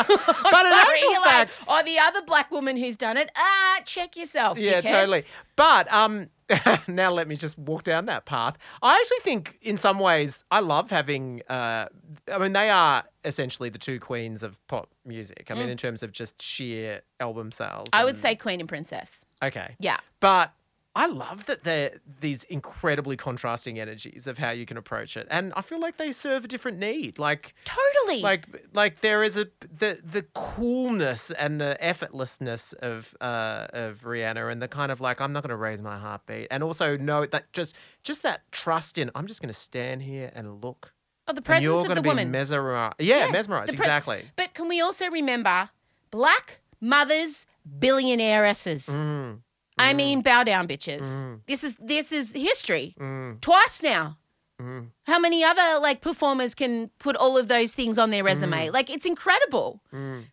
[0.51, 1.61] actual like, fact.
[1.67, 3.31] oh, the other black woman who's done it.
[3.37, 4.59] Ah, check yourself.
[4.59, 4.91] Yeah, dickheads.
[4.91, 5.23] totally.
[5.57, 6.29] But um,
[6.89, 8.59] now let me just walk down that path.
[8.83, 11.41] I actually think, in some ways, I love having.
[11.49, 11.87] Uh,
[12.31, 15.47] I mean, they are essentially the two queens of pop music.
[15.51, 17.89] I mean, in terms of just sheer album sales.
[17.89, 17.99] Mm.
[17.99, 19.25] I would say Queen and Princess.
[19.43, 19.75] okay.
[19.79, 19.99] Yeah.
[20.21, 20.53] But
[20.97, 25.53] I love that they're these incredibly contrasting energies of how you can approach it, and
[25.57, 27.19] I feel like they serve a different need.
[27.19, 28.21] Like, Totally.
[28.23, 34.51] like, like there is a the the coolness and the effortlessness of uh of Rihanna,
[34.53, 37.27] and the kind of like I'm not going to raise my heartbeat, and also know
[37.27, 40.93] that just just that trust in I'm just going to stand here and look.
[41.27, 42.31] oh, the presence you're of the be woman.
[42.31, 42.95] mesmerized.
[43.01, 43.71] Yeah, Yeah, mesmerized.
[43.75, 44.23] pre- exactly.
[44.37, 45.71] But can we also remember
[46.13, 47.47] black mothers,
[47.81, 48.89] billionairesses?
[48.91, 49.41] Mm,
[49.77, 51.41] I mean, bow down, bitches.
[51.47, 52.95] This is this is history.
[53.41, 54.19] Twice now.
[54.61, 54.89] mm.
[55.07, 58.69] How many other like performers can put all of those things on their resume?
[58.69, 58.73] Mm.
[58.73, 59.81] Like it's incredible.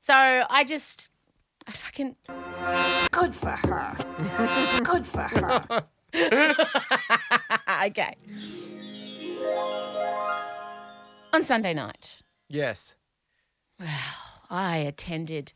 [0.02, 0.14] So
[0.50, 1.10] I just
[1.68, 2.16] I fucking.
[3.12, 3.96] Good for her.
[4.84, 5.86] Good for her.
[7.86, 8.16] okay.
[11.34, 12.18] On Sunday night,
[12.50, 12.96] Yes.
[13.80, 13.88] Well,
[14.50, 15.54] I attended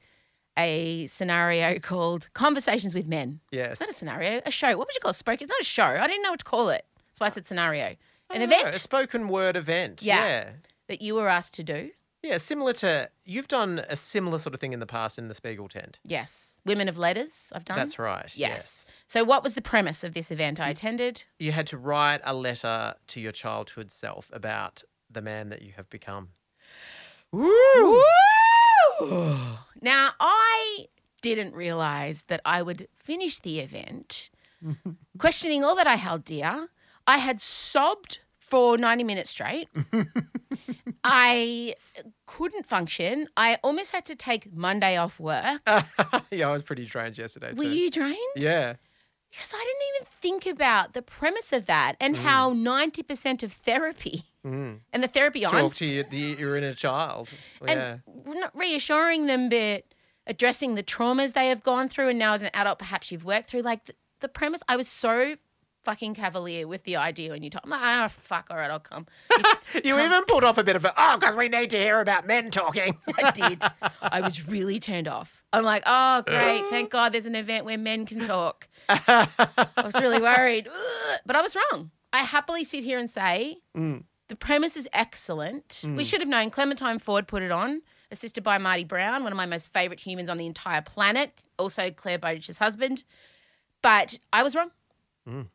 [0.57, 3.39] a scenario called Conversations with Men.
[3.51, 3.79] Yes.
[3.79, 4.69] Not a scenario, a show.
[4.69, 5.15] What would you call it?
[5.15, 5.45] Spoken?
[5.45, 5.83] It's not a show.
[5.83, 6.85] I didn't know what to call it.
[7.09, 7.95] That's why I said scenario.
[8.29, 10.01] Oh, An I know, event a spoken word event.
[10.01, 10.25] Yeah.
[10.25, 10.49] yeah.
[10.87, 11.91] that you were asked to do.
[12.23, 15.35] Yeah, similar to you've done a similar sort of thing in the past in the
[15.35, 15.99] Spiegel tent.
[16.03, 16.59] Yes.
[16.65, 17.77] Women of Letters, I've done.
[17.77, 18.31] That's right.
[18.35, 18.87] Yes.
[19.05, 21.23] So, what was the premise of this event I attended?
[21.37, 25.73] You had to write a letter to your childhood self about the man that you
[25.77, 26.29] have become.
[27.31, 28.01] Woo!
[29.81, 30.87] Now, I
[31.21, 34.29] didn't realize that I would finish the event
[35.19, 36.69] questioning all that I held dear.
[37.05, 39.67] I had sobbed for 90 minutes straight.
[41.03, 41.75] I
[42.25, 43.27] couldn't function.
[43.35, 45.61] I almost had to take Monday off work.
[46.31, 47.69] yeah, I was pretty drained yesterday Were too.
[47.69, 48.17] you drained?
[48.35, 48.75] Yeah.
[49.31, 52.19] Because I didn't even think about the premise of that and mm.
[52.19, 55.61] how 90% of therapy and the therapy I'm Mm.
[55.61, 57.29] Talk to you, the, your inner child.
[57.65, 58.47] and yeah.
[58.53, 59.85] reassuring them, but
[60.27, 63.49] addressing the traumas they have gone through, and now as an adult, perhaps you've worked
[63.49, 63.61] through.
[63.61, 65.35] Like the, the premise, I was so
[65.83, 69.05] fucking cavalier with the idea when you told me, oh, fuck, all right, I'll come.
[69.83, 72.25] You even pulled off a bit of a, oh, because we need to hear about
[72.25, 72.97] men talking.
[73.17, 73.61] I did.
[74.01, 75.43] I was really turned off.
[75.51, 78.69] I'm like, oh, great, thank God there's an event where men can talk.
[78.89, 79.27] I
[79.83, 80.69] was really worried,
[81.25, 81.91] but I was wrong.
[82.13, 83.57] I happily sit here and say
[84.27, 85.83] the premise is excellent.
[85.85, 86.49] We should have known.
[86.49, 90.29] Clementine Ford put it on, assisted by Marty Brown, one of my most favourite humans
[90.29, 93.03] on the entire planet, also Clare Bowditch's husband.
[93.81, 94.71] But I was wrong.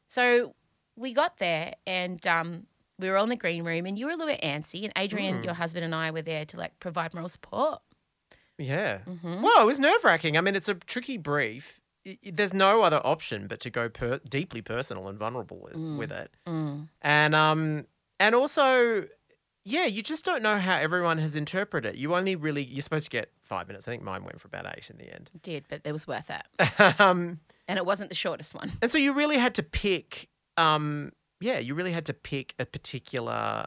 [0.08, 0.54] So
[0.96, 2.66] we got there and um,
[2.98, 4.92] we were all in the green room, and you were a little bit antsy, and
[4.96, 7.80] Adrian, your husband, and I were there to like provide moral support.
[8.58, 8.98] Yeah.
[9.08, 9.42] Mm-hmm.
[9.42, 10.36] Well, it was nerve wracking.
[10.36, 11.80] I mean, it's a tricky brief.
[12.24, 15.98] There's no other option but to go per- deeply personal and vulnerable with, Mm.
[15.98, 16.30] with it.
[17.02, 17.86] And um,
[18.20, 19.06] and also,
[19.64, 21.98] yeah, you just don't know how everyone has interpreted it.
[21.98, 23.88] You only really you're supposed to get five minutes.
[23.88, 25.30] I think mine went for about eight in the end.
[25.42, 26.80] Did, but it was worth it.
[27.00, 28.72] um, And it wasn't the shortest one.
[28.82, 30.28] and so you really had to pick.
[30.56, 33.66] Um, yeah, you really had to pick a particular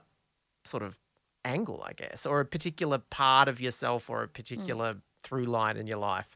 [0.64, 0.98] sort of
[1.44, 5.88] angle, I guess, or a particular part of yourself, or a particular through line in
[5.88, 6.36] your life.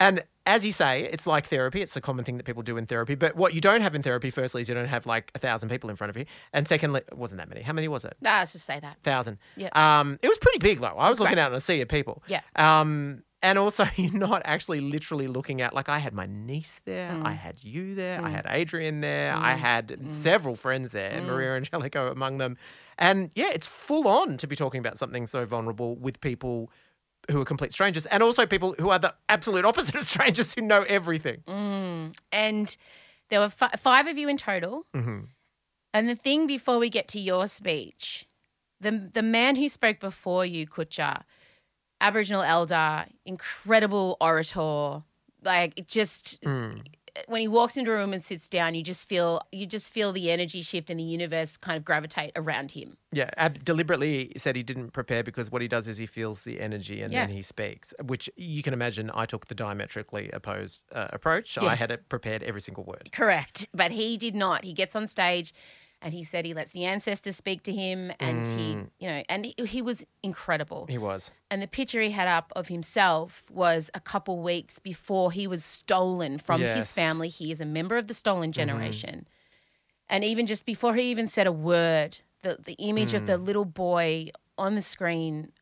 [0.00, 1.80] And as you say, it's like therapy.
[1.80, 3.14] It's a common thing that people do in therapy.
[3.14, 5.68] But what you don't have in therapy, firstly, is you don't have like a thousand
[5.70, 6.26] people in front of you.
[6.52, 7.62] And secondly, it wasn't that many.
[7.62, 8.14] How many was it?
[8.24, 8.98] Ah, let's just say that.
[9.02, 9.38] Thousand.
[9.56, 9.68] Yeah.
[9.72, 10.88] Um, it was pretty big though.
[10.88, 11.42] I was looking great.
[11.42, 12.22] out on a sea of people.
[12.26, 12.40] Yeah.
[12.56, 17.10] Um, and also you're not actually literally looking at like I had my niece there,
[17.10, 17.24] Mm.
[17.26, 20.12] I had you there, I had Adrian there, I had Mm.
[20.12, 22.56] several friends there, Maria Angelico among them.
[22.98, 26.70] And yeah, it's full on to be talking about something so vulnerable with people
[27.30, 30.60] who are complete strangers and also people who are the absolute opposite of strangers who
[30.60, 31.42] know everything.
[31.46, 32.14] Mm.
[32.32, 32.76] And
[33.30, 34.86] there were fi- five of you in total.
[35.92, 38.26] And the thing before we get to your speech,
[38.80, 41.22] the the man who spoke before you, Kutcha,
[42.00, 45.02] Aboriginal elder, incredible orator,
[45.42, 46.44] like it just
[47.26, 50.12] when he walks into a room and sits down, you just feel you just feel
[50.12, 52.96] the energy shift and the universe kind of gravitate around him.
[53.12, 56.60] Yeah, ab- deliberately said he didn't prepare because what he does is he feels the
[56.60, 61.08] energy and then he speaks, which you can imagine I took the diametrically opposed uh,
[61.10, 61.56] approach.
[61.58, 63.10] I had it prepared every single word.
[63.12, 63.68] Correct.
[63.72, 64.64] But he did not.
[64.64, 65.52] He gets on stage
[66.04, 68.88] and he said he lets the ancestors speak to him and he, mm.
[68.98, 70.84] you know, and he, he was incredible.
[70.86, 71.32] He was.
[71.50, 75.64] And the picture he had up of himself was a couple weeks before he was
[75.64, 77.28] stolen from his family.
[77.28, 78.60] He is a member of the stolen mm-hmm.
[78.60, 79.26] generation.
[80.06, 83.46] And even just before he even said a word, the, the image of the mm.
[83.46, 85.52] little boy on the screen,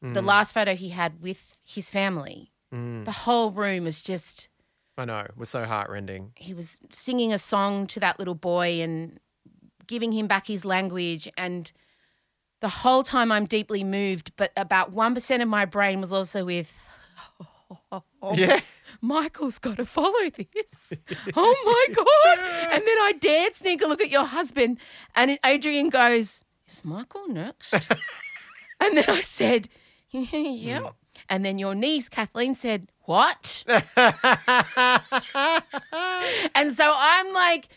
[0.00, 0.24] the mm.
[0.24, 4.48] last photo he had with his family, the whole room was just
[4.98, 6.32] I know, it was so heartrending.
[6.36, 9.20] he was singing a song to that little boy and
[9.86, 11.72] giving him back his language and
[12.60, 16.78] the whole time I'm deeply moved but about 1% of my brain was also with
[18.34, 18.60] Yeah.
[19.00, 20.92] Michael's got to follow this.
[21.36, 22.38] oh my god.
[22.72, 24.78] And then I dared sneak a look at your husband
[25.14, 29.68] and Adrian goes, "Is Michael next?" and then I said,
[30.10, 30.90] "Yeah."
[31.28, 33.64] And then your niece Kathleen said, "What?"
[36.54, 37.68] And so I'm like,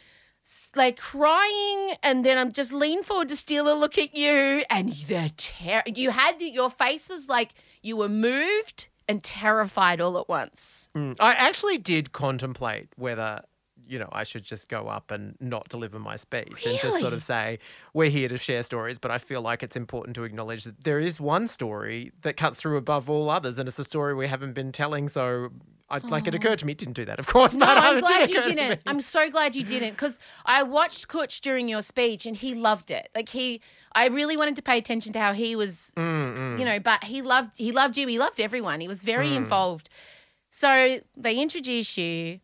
[0.75, 4.91] like crying, and then I'm just lean forward to steal a look at you, and
[4.93, 10.29] the ter- you had your face was like you were moved and terrified all at
[10.29, 10.89] once.
[10.95, 11.15] Mm.
[11.19, 13.41] I actually did contemplate whether
[13.89, 17.11] you know, I should just go up and not deliver my speech and just sort
[17.11, 17.57] of say,
[17.93, 18.99] we're here to share stories.
[18.99, 22.57] But I feel like it's important to acknowledge that there is one story that cuts
[22.57, 25.09] through above all others, and it's a story we haven't been telling.
[25.09, 25.49] So,
[25.91, 27.97] I, like, it occurred to me, it didn't do that, of course, No, but I'm
[27.99, 28.81] it did glad you didn't.
[28.85, 32.91] I'm so glad you didn't because I watched Kutch during your speech and he loved
[32.91, 33.09] it.
[33.15, 33.61] Like he,
[33.93, 37.21] I really wanted to pay attention to how he was, Mm, you know, but he
[37.21, 38.07] loved, he loved you.
[38.07, 38.81] He loved everyone.
[38.81, 39.37] He was very Mm.
[39.37, 39.89] involved.
[40.51, 42.39] So they introduce you,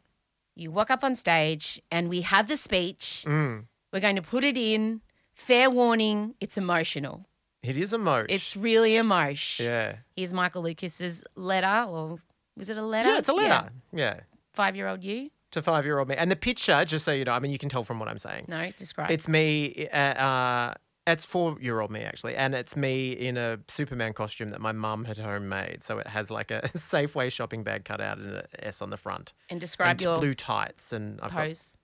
[0.55, 3.25] you walk up on stage, and we have the speech.
[3.27, 3.65] Mm.
[3.91, 5.01] We're going to put it in.
[5.33, 7.25] Fair warning, it's emotional.
[7.61, 8.27] It is emotion.
[8.29, 9.69] It's really emotional.
[9.69, 9.95] yeah.
[10.15, 12.19] Here's Michael Lucas's letter, or
[12.57, 13.09] was it a letter?
[13.09, 13.69] Yeah, it's a letter.
[13.93, 14.19] Yeah.
[14.53, 15.29] Five year old you?
[15.51, 16.15] To five year old me.
[16.15, 18.17] And the picture, just so you know, I mean, you can tell from what I'm
[18.17, 18.45] saying.
[18.47, 19.11] No, describe.
[19.11, 19.87] It's me.
[19.91, 20.73] Uh, uh,
[21.07, 24.71] it's four year old me actually, and it's me in a Superman costume that my
[24.71, 25.83] mum had homemade.
[25.83, 28.97] So it has like a Safeway shopping bag cut out and an S on the
[28.97, 29.33] front.
[29.49, 31.74] and describe and your blue tights, and I've got, pose.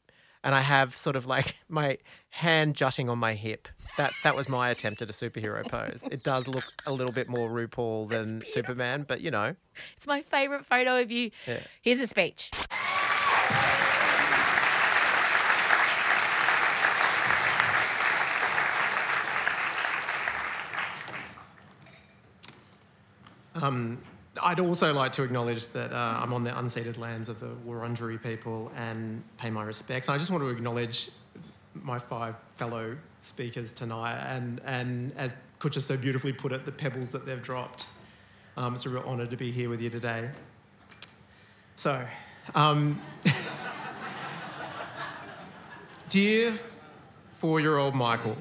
[0.44, 1.98] And I have sort of like my
[2.30, 3.68] hand jutting on my hip.
[3.98, 6.08] That that was my attempt at a superhero pose.
[6.12, 9.56] It does look a little bit more RuPaul than Superman, but you know,
[9.98, 11.32] It's my favorite photo of you.
[11.46, 11.60] Yeah.
[11.82, 12.52] Here's a speech.
[23.56, 24.02] Um,
[24.40, 28.22] I'd also like to acknowledge that uh, I'm on the unceded lands of the Wurundjeri
[28.22, 30.08] people and pay my respects.
[30.08, 31.10] And I just want to acknowledge
[31.74, 37.12] my five fellow speakers tonight and, and as Kutcha so beautifully put it, the pebbles
[37.12, 37.88] that they've dropped.
[38.56, 40.30] Um, it's a real honour to be here with you today.
[41.76, 42.06] So,
[42.56, 43.02] um,
[46.10, 46.54] dear
[47.32, 48.38] four year old Michael,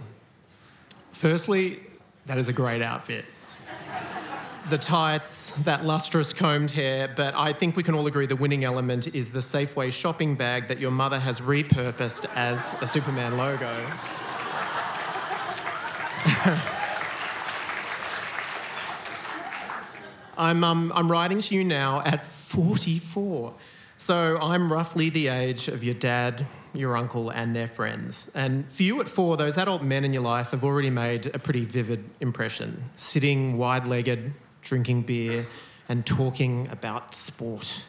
[1.12, 1.80] firstly,
[2.26, 3.24] that is a great outfit
[4.70, 8.62] the tights, that lustrous combed hair, but I think we can all agree the winning
[8.62, 13.66] element is the Safeway shopping bag that your mother has repurposed as a Superman logo.
[20.38, 23.54] I'm, um, I'm writing to you now at 44.
[23.96, 28.30] So I'm roughly the age of your dad, your uncle, and their friends.
[28.36, 31.40] And for you at four, those adult men in your life have already made a
[31.40, 34.32] pretty vivid impression, sitting wide legged,
[34.70, 35.44] drinking beer,
[35.88, 37.84] and talking about sport.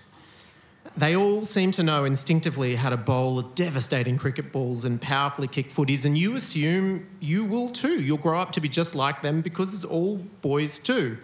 [0.97, 5.69] They all seem to know instinctively how to bowl devastating cricket balls and powerfully kick
[5.69, 8.01] footies, and you assume you will too.
[8.01, 11.19] You'll grow up to be just like them because it's all boys too.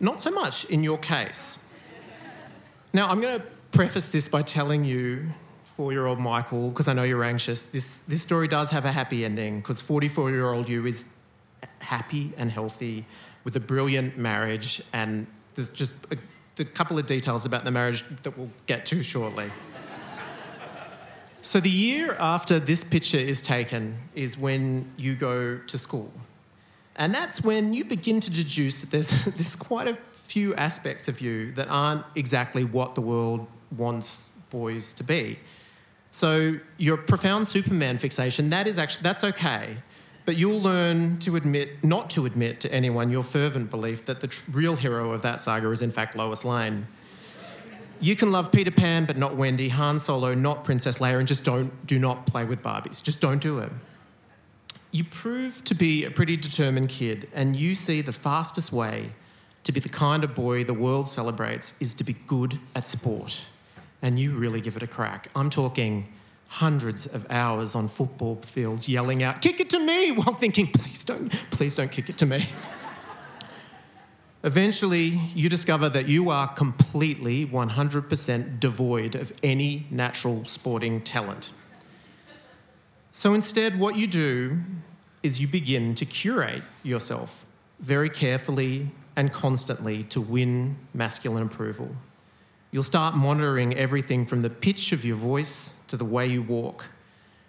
[0.00, 1.68] Not so much in your case.
[2.92, 5.28] Now, I'm going to preface this by telling you,
[5.76, 8.92] four year old Michael, because I know you're anxious, this, this story does have a
[8.92, 11.04] happy ending, because 44 year old you is
[11.80, 13.04] happy and healthy
[13.46, 16.18] with a brilliant marriage, and there's just a,
[16.58, 19.50] a couple of details about the marriage that we'll get to shortly.
[21.42, 26.12] So, the year after this picture is taken is when you go to school.
[26.96, 31.20] And that's when you begin to deduce that there's, there's quite a few aspects of
[31.20, 35.38] you that aren't exactly what the world wants boys to be.
[36.10, 39.76] So your profound Superman fixation, that is actually that's okay.
[40.26, 44.26] But you'll learn to admit, not to admit to anyone your fervent belief that the
[44.26, 46.86] tr- real hero of that saga is in fact Lois Lane.
[48.00, 51.44] You can love Peter Pan, but not Wendy, Han Solo, not Princess Leia, and just
[51.44, 53.02] don't do not play with Barbies.
[53.02, 53.72] Just don't do it
[54.96, 59.12] you prove to be a pretty determined kid, and you see the fastest way
[59.62, 63.46] to be the kind of boy the world celebrates is to be good at sport.
[64.00, 65.28] And you really give it a crack.
[65.36, 66.10] I'm talking
[66.48, 71.04] hundreds of hours on football fields yelling out, kick it to me, while thinking, please
[71.04, 72.48] don't, please don't kick it to me.
[74.44, 81.52] Eventually, you discover that you are completely 100% devoid of any natural sporting talent.
[83.10, 84.58] So instead, what you do
[85.22, 87.44] is you begin to curate yourself
[87.80, 91.96] very carefully and constantly to win masculine approval.
[92.76, 96.90] You'll start monitoring everything from the pitch of your voice to the way you walk.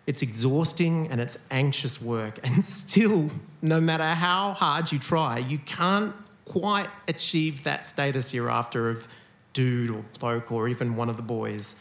[0.05, 3.29] It's exhausting and it's anxious work, and still,
[3.61, 9.05] no matter how hard you try, you can't quite achieve that status you're after of
[9.51, 11.75] dude or bloke or even one of the boys.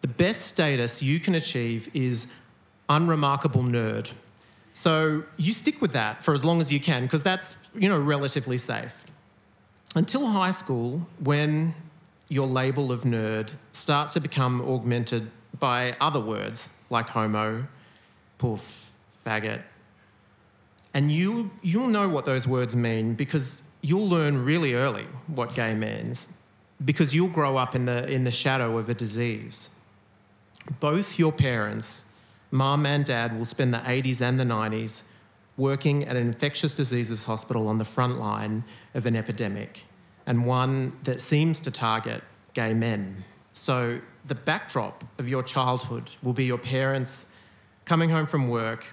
[0.00, 2.26] The best status you can achieve is
[2.88, 4.12] unremarkable nerd.
[4.72, 8.00] So you stick with that for as long as you can because that's, you know,
[8.00, 9.04] relatively safe.
[9.94, 11.76] Until high school when
[12.30, 17.66] your label of nerd starts to become augmented by other words like homo,
[18.38, 18.90] poof,
[19.26, 19.60] faggot.
[20.94, 25.74] And you you'll know what those words mean because you'll learn really early what gay
[25.74, 26.28] means
[26.84, 29.70] because you'll grow up in the in the shadow of a disease.
[30.78, 32.04] Both your parents,
[32.50, 35.02] mum and dad, will spend the 80s and the 90s
[35.56, 38.64] working at an infectious diseases hospital on the front line
[38.94, 39.84] of an epidemic,
[40.30, 42.22] and one that seems to target
[42.54, 43.24] gay men.
[43.52, 47.26] So, the backdrop of your childhood will be your parents
[47.84, 48.86] coming home from work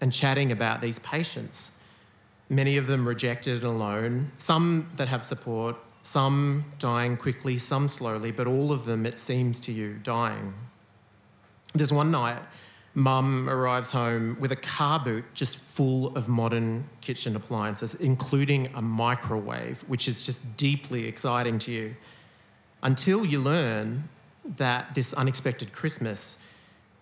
[0.00, 1.72] and chatting about these patients.
[2.48, 8.30] Many of them rejected and alone, some that have support, some dying quickly, some slowly,
[8.30, 10.54] but all of them, it seems to you, dying.
[11.74, 12.42] There's one night,
[12.96, 18.80] mum arrives home with a car boot just full of modern kitchen appliances, including a
[18.80, 21.94] microwave, which is just deeply exciting to you,
[22.82, 24.08] until you learn
[24.56, 26.38] that this unexpected Christmas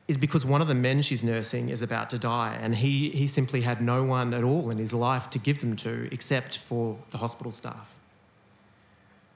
[0.09, 3.29] is because one of the men she's nursing is about to die, and he, he
[3.29, 6.99] simply had no one at all in his life to give them to except for
[7.11, 7.95] the hospital staff.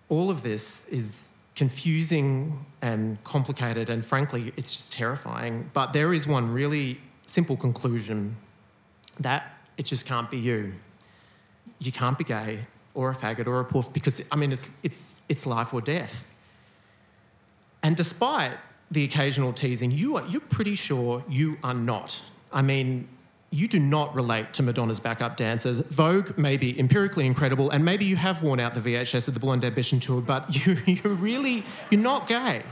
[0.09, 5.69] All of this is confusing and complicated, and frankly, it's just terrifying.
[5.75, 8.37] But there is one really simple conclusion
[9.19, 9.43] that
[9.77, 10.75] it just can't be you.
[11.81, 12.61] You can't be gay
[12.95, 16.25] or a faggot or a poof because, I mean, it's, it's, it's life or death.
[17.83, 18.57] And despite
[18.93, 22.23] the occasional teasing, you are, you're pretty sure you are not.
[22.53, 23.09] I mean,
[23.51, 25.81] you do not relate to Madonna's backup dancers.
[25.81, 29.41] Vogue may be empirically incredible, and maybe you have worn out the VHS of the
[29.41, 32.63] Blonde Ambition tour, but you, you're really, you're not gay.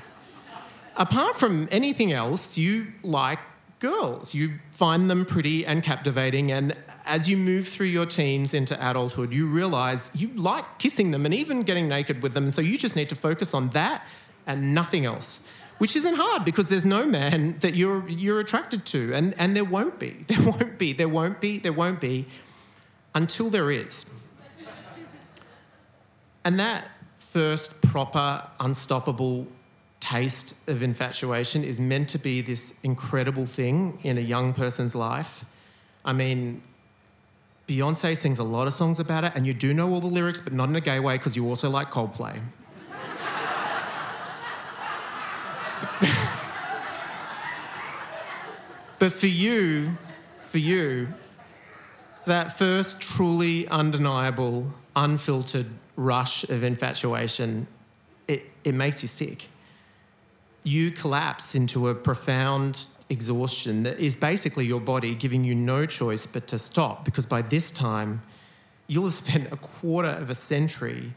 [0.96, 3.38] Apart from anything else, you like
[3.78, 4.34] girls.
[4.34, 6.74] You find them pretty and captivating, and
[7.04, 11.34] as you move through your teens into adulthood, you realize you like kissing them and
[11.34, 14.06] even getting naked with them, so you just need to focus on that
[14.46, 15.40] and nothing else
[15.78, 19.12] which isn't hard because there's no man that you're you're attracted to.
[19.14, 20.24] And and there won't be.
[20.28, 20.92] There won't be.
[20.92, 21.58] There won't be.
[21.58, 22.26] There won't be
[23.14, 24.06] until there is.
[26.44, 29.48] And that first proper unstoppable
[29.98, 35.44] taste of infatuation is meant to be this incredible thing in a young person's life.
[36.04, 36.62] I mean
[37.68, 40.40] beyonce sings a lot of songs about it and you do know all the lyrics
[40.40, 42.40] but not in a gay way because you also like coldplay
[48.98, 49.96] but for you,
[50.42, 51.12] for you,
[52.26, 55.66] that first truly undeniable, unfiltered
[55.96, 57.66] rush of infatuation,
[58.28, 59.48] it, it makes you sick.
[60.64, 66.26] You collapse into a profound exhaustion that is basically your body giving you no choice
[66.26, 68.22] but to stop because by this time,
[68.88, 71.14] you'll have spent a quarter of a century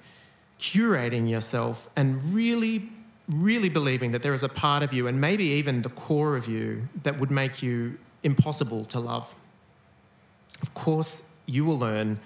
[0.59, 2.89] curating yourself and really
[3.29, 6.47] really believing that there is a part of you, and maybe even the core of
[6.47, 9.35] you, that would make you impossible to love.
[10.61, 12.19] Of course, you will learn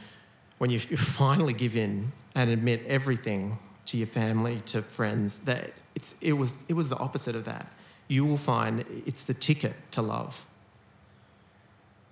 [0.57, 6.15] when you finally give in and admit everything to your family, to friends, that it's,
[6.21, 7.71] it, was, it was the opposite of that.
[8.07, 10.45] You will find it's the ticket to love.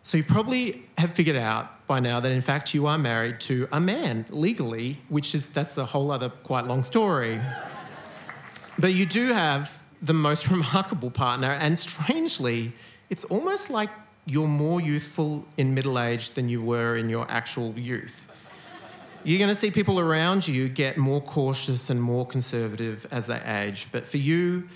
[0.03, 3.67] So you probably have figured out by now that in fact you are married to
[3.71, 7.39] a man legally, which is that's a whole other quite long story.
[8.77, 12.73] But you do have the most remarkable partner, and strangely,
[13.09, 13.89] it's almost like
[14.25, 18.27] you're more youthful in middle age than you were in your actual youth.
[19.23, 23.39] You're going to see people around you get more cautious and more conservative as they
[23.41, 23.87] age.
[23.91, 24.67] But for you,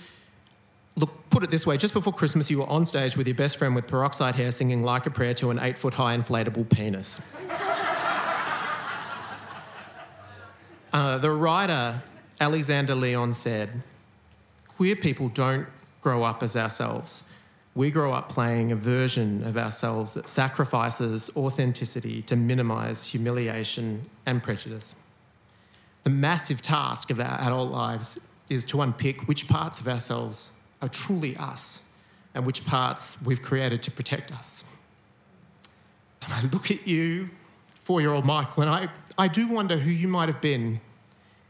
[0.94, 3.56] look, put it this way just before Christmas, you were on stage with your best
[3.56, 7.20] friend with peroxide hair singing like a prayer to an eight foot high inflatable penis.
[10.92, 12.02] uh, the writer
[12.40, 13.82] Alexander Leon said,
[14.68, 15.66] queer people don't
[16.02, 17.24] grow up as ourselves.
[17.74, 24.42] We grow up playing a version of ourselves that sacrifices authenticity to minimise humiliation and
[24.42, 24.94] prejudice.
[26.04, 28.18] The massive task of our adult lives
[28.48, 31.84] is to unpick which parts of ourselves are truly us
[32.34, 34.62] and which parts we've created to protect us.
[36.22, 37.30] And I look at you,
[37.74, 40.80] four year old Michael, and I, I do wonder who you might have been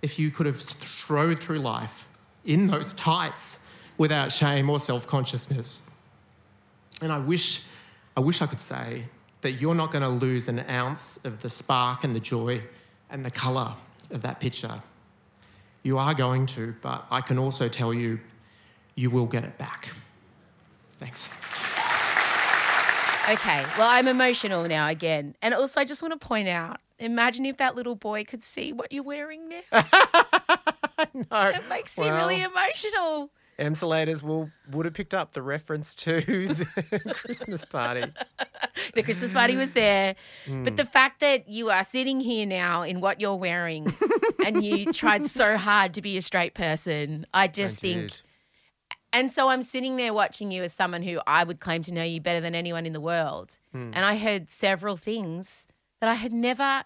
[0.07, 2.07] if you could have strode through life
[2.45, 3.67] in those tights
[3.99, 5.83] without shame or self consciousness.
[7.01, 7.63] And I wish,
[8.17, 9.07] I wish I could say
[9.41, 12.63] that you're not going to lose an ounce of the spark and the joy
[13.11, 13.75] and the colour
[14.13, 14.81] of that picture.
[15.83, 18.21] You are going to, but I can also tell you,
[18.95, 19.89] you will get it back.
[21.01, 21.31] Thanks.
[23.29, 25.35] Okay, well, I'm emotional now again.
[25.43, 28.72] And also, I just want to point out imagine if that little boy could see
[28.72, 29.61] what you're wearing now.
[31.14, 31.49] no.
[31.49, 33.30] It makes me really emotional.
[33.59, 38.05] Emsolators will would have picked up the reference to the Christmas party.
[38.94, 40.14] The Christmas party was there.
[40.44, 40.62] Hmm.
[40.62, 43.92] But the fact that you are sitting here now in what you're wearing
[44.44, 48.12] and you tried so hard to be a straight person, I just I think.
[49.12, 52.03] And so I'm sitting there watching you as someone who I would claim to know
[52.03, 53.59] you better than anyone in the world.
[53.72, 53.90] Hmm.
[53.94, 55.66] And I heard several things
[56.07, 56.85] that I had never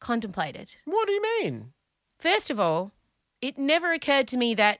[0.00, 0.74] contemplated.
[0.86, 1.72] What do you mean?
[2.18, 2.92] First of all,
[3.42, 4.78] it never occurred to me that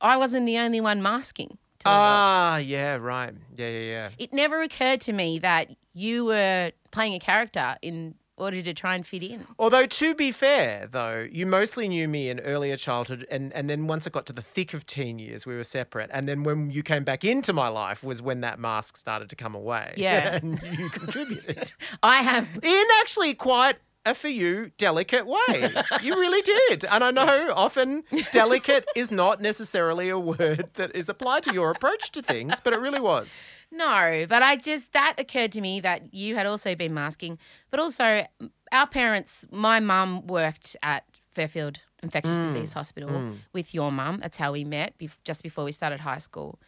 [0.00, 1.58] I wasn't the only one masking.
[1.84, 3.32] Ah, yeah, right.
[3.56, 4.08] Yeah, yeah, yeah.
[4.18, 8.94] It never occurred to me that you were playing a character in order to try
[8.94, 9.46] and fit in.
[9.58, 13.86] Although to be fair, though, you mostly knew me in earlier childhood, and and then
[13.86, 16.10] once it got to the thick of teen years, we were separate.
[16.12, 19.36] And then when you came back into my life, was when that mask started to
[19.36, 19.94] come away.
[19.96, 20.36] Yeah.
[20.42, 21.72] and you contributed
[22.02, 23.76] I have in actually quite
[24.08, 25.70] a for you delicate way.
[26.02, 31.08] you really did, and I know often delicate is not necessarily a word that is
[31.08, 33.42] applied to your approach to things, but it really was.
[33.70, 37.38] No, but I just that occurred to me that you had also been masking,
[37.70, 38.26] but also
[38.72, 39.44] our parents.
[39.52, 44.18] My mum worked at Fairfield Infectious Disease Hospital with your mum.
[44.22, 46.58] That's how we met, bef- just before we started high school.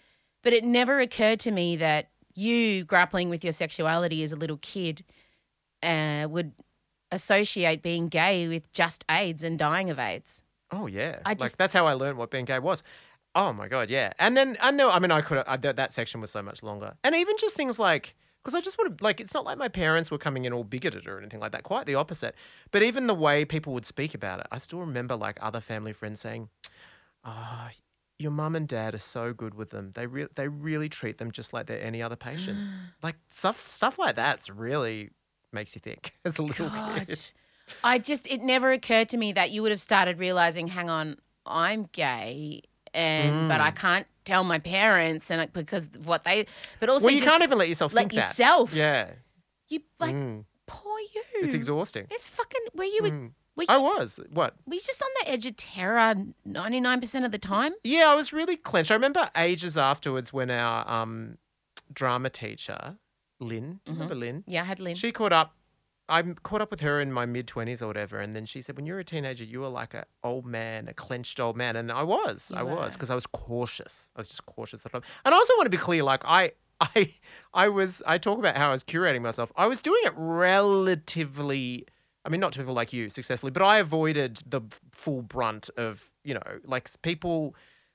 [0.42, 4.58] But it never occurred to me that you grappling with your sexuality as a little
[4.58, 5.04] kid
[5.82, 6.52] uh, would
[7.12, 10.42] associate being gay with just AIDS and dying of AIDS.
[10.70, 12.82] Oh yeah, I like that's how I learned what being gay was.
[13.34, 14.12] Oh my god, yeah.
[14.18, 16.62] And then I know, I mean, I could have that, that section was so much
[16.62, 19.58] longer, and even just things like because I just want to like it's not like
[19.58, 21.62] my parents were coming in all bigoted or anything like that.
[21.62, 22.34] Quite the opposite.
[22.70, 25.92] But even the way people would speak about it, I still remember like other family
[25.92, 26.48] friends saying,
[27.24, 27.70] "Ah."
[28.20, 29.92] your mum and dad are so good with them.
[29.94, 32.58] They re- they really treat them just like they're any other patient.
[33.02, 35.10] like stuff stuff like that's really
[35.52, 37.06] makes you think as a little God.
[37.06, 37.30] kid.
[37.84, 41.16] I just, it never occurred to me that you would have started realizing, hang on,
[41.46, 42.62] I'm gay.
[42.92, 43.64] And, but Mm.
[43.64, 46.46] I can't tell my parents and it- because of what they,
[46.80, 48.70] but also Well, you can't even let yourself let yourself.
[48.72, 48.76] that.
[48.76, 49.10] Yeah,
[49.68, 50.44] You like, Mm.
[50.66, 51.22] poor you.
[51.34, 52.06] it's exhausting.
[52.10, 53.30] It's fucking, were you, Mm.
[53.54, 54.18] were you, I was.
[54.32, 54.54] What?
[54.66, 57.72] were you just on the edge of terror 99% of the time?
[57.84, 58.90] Yeah, I was really clenched.
[58.90, 61.38] I remember ages afterwards when our um,
[61.92, 62.96] drama teacher,
[63.40, 64.20] Lynn, do you remember mm-hmm.
[64.20, 64.44] Lynn?
[64.46, 64.94] Yeah, I had Lynn.
[64.94, 65.56] She caught up.
[66.08, 68.76] I caught up with her in my mid twenties or whatever, and then she said,
[68.76, 71.76] "When you were a teenager, you were like an old man, a clenched old man."
[71.76, 74.10] And I was, I You was, because I was cautious.
[74.16, 75.08] I was just cautious at the time.
[75.24, 77.14] And I also want to be clear, like I, I,
[77.54, 78.02] I was.
[78.06, 79.52] I talk about how I was curating myself.
[79.56, 81.86] I was doing it relatively.
[82.24, 84.62] I mean, not to people like you successfully, but I avoided the
[84.92, 87.54] full brunt of you know, like people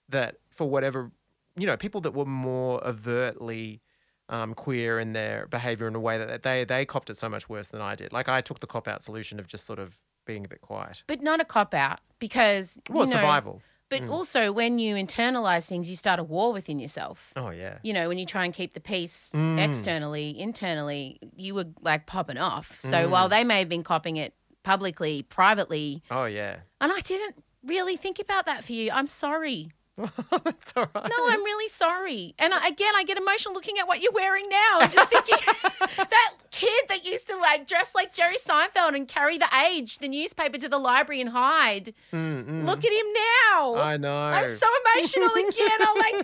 [0.10, 1.12] that for whatever,
[1.58, 3.82] you know, people that were more overtly
[4.30, 7.48] um, queer in their behavior in a way that they they copped it so much
[7.50, 8.12] worse than I did.
[8.14, 11.04] Like I took the cop out solution of just sort of being a bit quiet.
[11.08, 13.62] but not a cop out because, Well, know, survival.
[13.88, 17.32] But also, when you internalize things, you start a war within yourself.
[17.36, 17.78] Oh yeah.
[17.84, 19.60] you know, when you try and keep the peace Mm.
[19.64, 22.76] externally, internally, you were like popping off.
[22.82, 23.10] So Mm.
[23.12, 26.58] while they may have been copping it publicly, privately, Oh yeah.
[26.82, 28.90] and I didn't really think about that for you.
[28.92, 29.70] I'm sorry.
[30.44, 31.06] That's all right.
[31.10, 32.36] No, I'm really sorry.
[32.38, 35.38] And I, again, I get emotional looking at what you're wearing now and just thinking
[35.98, 40.10] that kid that used to like dress like Jerry Seinfeld and carry the age, the
[40.10, 41.94] newspaper to the library and hide.
[42.12, 42.66] Mm-mm.
[42.66, 43.06] Look at him
[43.54, 43.76] now.
[43.76, 44.16] I know.
[44.18, 45.80] I'm so emotional again.
[45.82, 46.22] Oh my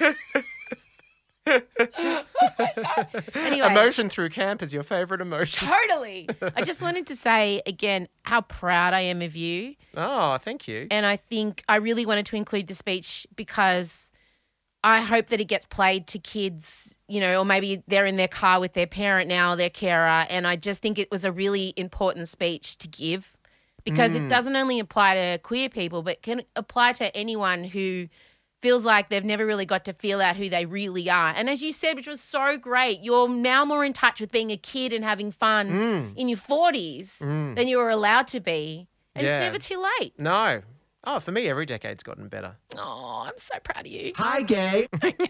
[0.00, 0.44] God.
[1.46, 2.22] Oh
[3.34, 3.66] anyway.
[3.66, 5.68] Emotion through camp is your favorite emotion.
[5.68, 6.28] Totally.
[6.54, 9.74] I just wanted to say again how proud I am of you.
[9.96, 10.86] Oh, thank you.
[10.90, 14.10] And I think I really wanted to include the speech because
[14.84, 18.28] I hope that it gets played to kids, you know, or maybe they're in their
[18.28, 20.26] car with their parent now, their carer.
[20.28, 23.36] And I just think it was a really important speech to give
[23.84, 24.28] because it mm.
[24.28, 28.08] doesn't only apply to queer people, but can apply to anyone who
[28.62, 31.32] feels like they've never really got to feel out who they really are.
[31.36, 34.50] And as you said, which was so great, you're now more in touch with being
[34.50, 36.16] a kid and having fun mm.
[36.16, 37.54] in your 40s mm.
[37.54, 38.88] than you were allowed to be.
[39.14, 39.36] And Yeah.
[39.36, 40.18] it's never too late.
[40.18, 40.62] No.
[41.04, 42.56] Oh, for me, every decade's gotten better.
[42.76, 44.12] Oh, I'm so proud of you.
[44.16, 44.86] Hi, gay.
[45.02, 45.16] Okay.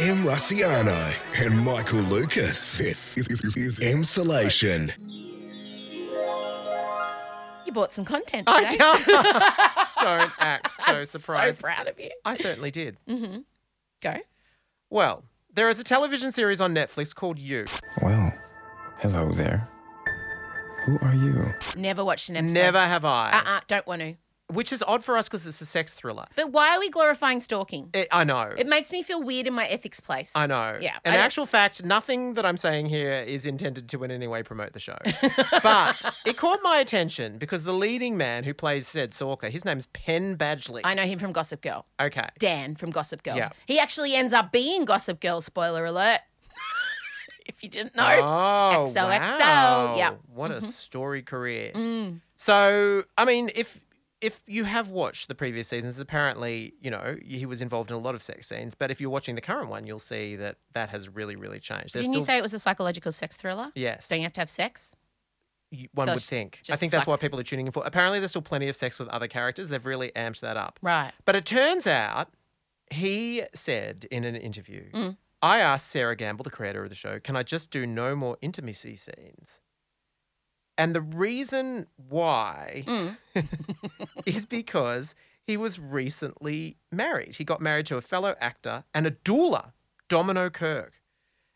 [0.00, 2.76] Em Rusciano and Michael Lucas.
[2.76, 4.92] This is, is, is Emsolation.
[7.68, 9.06] You bought some content I don't,
[10.00, 11.58] don't act so I'm surprised.
[11.58, 12.08] So proud of you.
[12.24, 12.96] I certainly did.
[13.06, 13.40] Mm-hmm.
[14.00, 14.16] Go.
[14.88, 17.66] Well, there is a television series on Netflix called You.
[18.00, 18.32] Well,
[19.00, 19.68] hello there.
[20.86, 21.52] Who are you?
[21.76, 22.54] Never watched an episode.
[22.54, 23.32] Never have I.
[23.32, 24.14] Uh-uh, don't want to.
[24.50, 26.24] Which is odd for us because it's a sex thriller.
[26.34, 27.90] But why are we glorifying stalking?
[27.92, 28.54] It, I know.
[28.56, 30.32] It makes me feel weird in my ethics place.
[30.34, 30.78] I know.
[30.80, 30.96] Yeah.
[31.04, 34.72] In actual fact, nothing that I'm saying here is intended to in any way promote
[34.72, 34.96] the show.
[35.62, 39.86] but it caught my attention because the leading man who plays said Stalker, his name's
[39.88, 40.80] Penn Badgley.
[40.82, 41.84] I know him from Gossip Girl.
[42.00, 42.28] okay.
[42.38, 43.36] Dan from Gossip Girl.
[43.36, 43.50] Yeah.
[43.66, 46.20] He actually ends up being Gossip Girl, spoiler alert.
[47.46, 48.04] if you didn't know.
[48.04, 48.94] Oh, XOXO.
[49.40, 49.94] wow.
[49.96, 50.14] Yeah.
[50.32, 51.72] What a story career.
[51.74, 52.20] Mm.
[52.36, 53.80] So, I mean, if
[54.20, 58.00] if you have watched the previous seasons, apparently, you know, he was involved in a
[58.00, 58.74] lot of sex scenes.
[58.74, 61.94] But if you're watching the current one, you'll see that that has really, really changed.
[61.94, 63.70] There's Didn't you still- say it was a psychological sex thriller?
[63.74, 64.08] Yes.
[64.08, 64.94] Don't you have to have sex?
[65.70, 66.58] you- one So would it's think.
[66.60, 67.82] I just think that's what people are tuning in for.
[67.84, 69.68] Apparently, there's still plenty of sex with other characters.
[69.68, 70.78] They've really amped that up.
[70.80, 71.12] Right.
[71.26, 72.30] But it turns out
[72.90, 75.16] he said in an interview, Mm.
[75.42, 78.38] I asked Sera Gamble, the creator of the show, can I just do no more
[78.40, 79.60] intimacy scenes?
[80.78, 83.16] And the reason why Mm.
[84.26, 87.34] is because he was recently married.
[87.36, 89.72] He got married to a fellow actor and a doula,
[90.08, 90.92] Domino Kirke.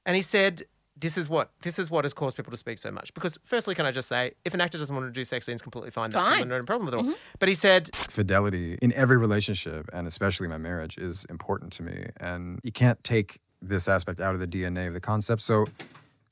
[0.05, 0.63] And he said,
[0.97, 3.15] this is what this is what has caused people to speak so much.
[3.15, 5.63] Because firstly, can I just say, if an actor doesn't want to do sex scenes,
[5.63, 6.11] completely fine.
[6.11, 6.49] That's Fine.
[6.49, 7.15] no problem at all.
[7.39, 12.07] But he said, Fidelity in every relationship, and especially my marriage, is important to me.
[12.19, 15.43] And you can't take this aspect out of the DNA of the concept.
[15.43, 15.67] So,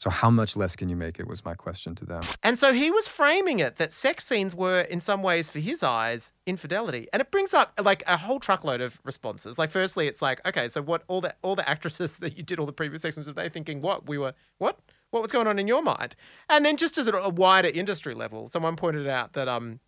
[0.01, 1.28] so how much less can you make it?
[1.28, 2.22] Was my question to them.
[2.42, 5.82] And so he was framing it that sex scenes were, in some ways, for his
[5.82, 7.07] eyes, infidelity.
[7.12, 9.59] And it brings up like a whole truckload of responses.
[9.59, 11.03] Like, firstly, it's like, okay, so what?
[11.07, 13.51] All the all the actresses that you did all the previous sex scenes, were they
[13.51, 14.32] thinking what we were?
[14.57, 14.78] What?
[15.11, 16.16] What was going on in your mind?
[16.48, 19.80] And then just as a, wider industry level, someone pointed out that um.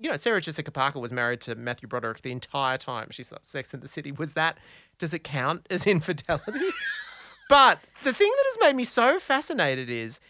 [0.00, 3.38] You know, Sarah Jessica Parker was married to Matthew Broderick the entire time she saw
[3.42, 4.12] Sex in the City.
[4.12, 4.56] Was that,
[5.00, 6.68] does it count as infidelity?
[7.48, 10.20] But the thing that has made me so fascinated is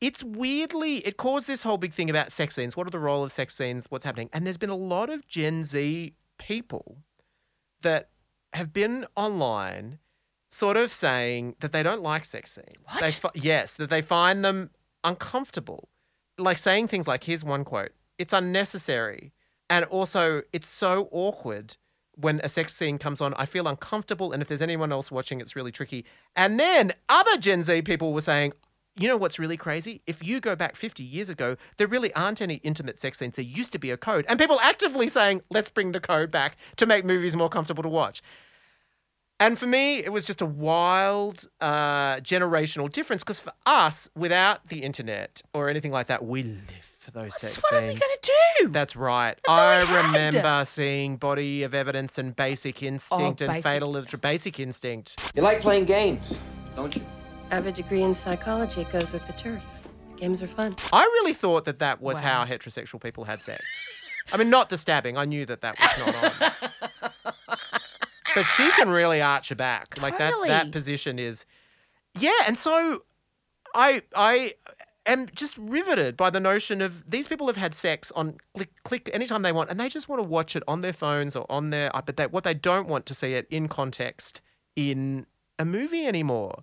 [0.00, 2.76] it's weirdly, it caused this whole big thing about sex scenes.
[2.76, 3.86] What are the role of sex scenes?
[3.90, 4.30] What's happening?
[4.32, 6.98] And there's been a lot of Gen Z people
[7.82, 8.08] that
[8.54, 9.98] have been online
[10.48, 12.74] sort of saying that they don't like sex scenes.
[12.84, 13.00] What?
[13.00, 14.70] They fi- yes, that they find them
[15.04, 15.88] uncomfortable.
[16.38, 19.32] Like saying things like, here's one quote it's unnecessary.
[19.68, 21.76] And also, it's so awkward
[22.20, 23.34] when a sex scene comes on.
[23.34, 24.32] I feel uncomfortable.
[24.32, 26.04] And if there's anyone else watching, it's really tricky.
[26.36, 28.52] And then other Gen Z people were saying,
[28.98, 30.02] you know what's really crazy?
[30.06, 33.36] If you go back 50 years ago, there really aren't any intimate sex scenes.
[33.36, 34.26] There used to be a code.
[34.28, 37.88] And people actively saying, let's bring the code back to make movies more comfortable to
[37.88, 38.22] watch.
[39.38, 44.68] And for me, it was just a wild uh, generational difference because for us, without
[44.68, 47.94] the internet or anything like that, we live for those sex So what are we
[47.94, 48.68] going to do?
[48.68, 49.38] That's right.
[49.48, 50.06] all we I had.
[50.06, 53.62] remember seeing Body of Evidence and Basic oh, Instinct and Basic.
[53.64, 54.18] Fatal Literature.
[54.18, 55.32] Basic Instinct.
[55.34, 56.38] You like playing games,
[56.76, 57.04] don't you?
[57.50, 58.82] I have a degree in psychology.
[58.82, 59.62] It goes with the turf.
[60.16, 60.76] Games are fun.
[60.92, 62.44] I really thought that that was Wow.
[62.44, 63.64] how heterosexual people had sex.
[64.32, 65.16] I mean, not the stabbing.
[65.16, 66.42] I knew that that was not
[67.50, 67.56] on.
[68.34, 70.00] but she can really arch her back.
[70.00, 70.34] Like that.
[70.46, 71.46] That position is.
[72.18, 73.02] Yeah, and so
[73.74, 74.54] I I
[75.12, 79.10] am just riveted by the notion of these people have had sex on click click
[79.12, 81.70] anytime they want, and they just want to watch it on their phones or on
[81.70, 81.90] their.
[81.92, 84.40] But they, what they don't want to see it in context
[84.76, 85.26] in
[85.58, 86.62] a movie anymore.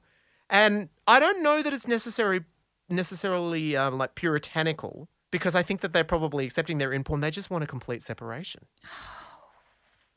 [0.49, 2.43] And I don't know that it's necessary
[2.89, 7.21] necessarily um, like puritanical because I think that they're probably accepting their in porn.
[7.21, 8.65] They just want a complete separation.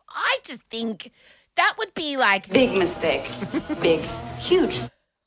[0.09, 1.13] I just think
[1.57, 3.29] that would be like, Big mistake.
[3.81, 4.01] Big.
[4.39, 4.81] Huge.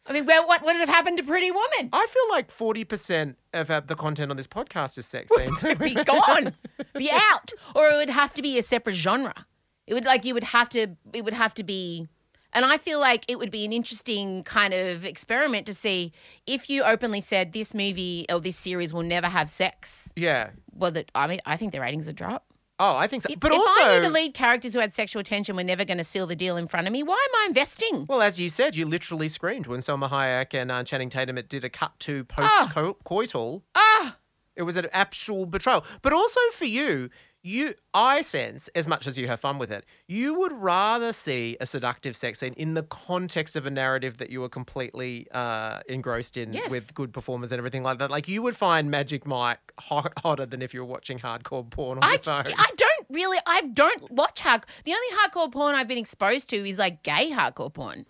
[0.06, 1.90] I mean, well, what would have happened to Pretty Woman?
[1.94, 5.64] I feel like forty percent of uh, the content on this podcast is sex scenes.
[5.64, 6.54] Would be gone,
[6.94, 9.46] be out, or it would have to be a separate genre.
[9.88, 10.88] It would like you would have to.
[11.14, 12.08] It would have to be,
[12.52, 16.12] and I feel like it would be an interesting kind of experiment to see
[16.46, 20.12] if you openly said this movie or this series will never have sex.
[20.16, 20.50] yeah.
[20.76, 22.46] Well, that I mean, I think the ratings would drop.
[22.80, 23.30] Oh, I think so.
[23.32, 25.86] If, but if also, I knew the lead characters who had sexual tension were never
[25.86, 28.06] going to seal the deal in front of me, why am I investing?
[28.10, 31.50] well, as you said, you literally screamed when Salma Hayek and uh, Channing Tatum it
[31.50, 32.70] did a cut to Ah.
[32.74, 33.62] post coital.
[33.76, 34.18] Ah,
[34.56, 35.86] It was an actual betrayal.
[36.02, 37.10] But also for you,
[37.44, 41.58] you I sense, as much as you have fun with it, you would rather see
[41.60, 45.82] a seductive sex scene in the context of a narrative that you were completely uh,
[45.90, 46.72] engrossed in Yes.
[46.72, 48.10] with good performance and everything like that.
[48.10, 51.98] Like you would find Magic Mike hot, hotter than if you were watching hardcore porn
[51.98, 52.44] on I, your phone.
[52.48, 54.66] I don't really, I don't watch hard.
[54.86, 58.06] The only hardcore porn I've been exposed to is like gay hardcore porn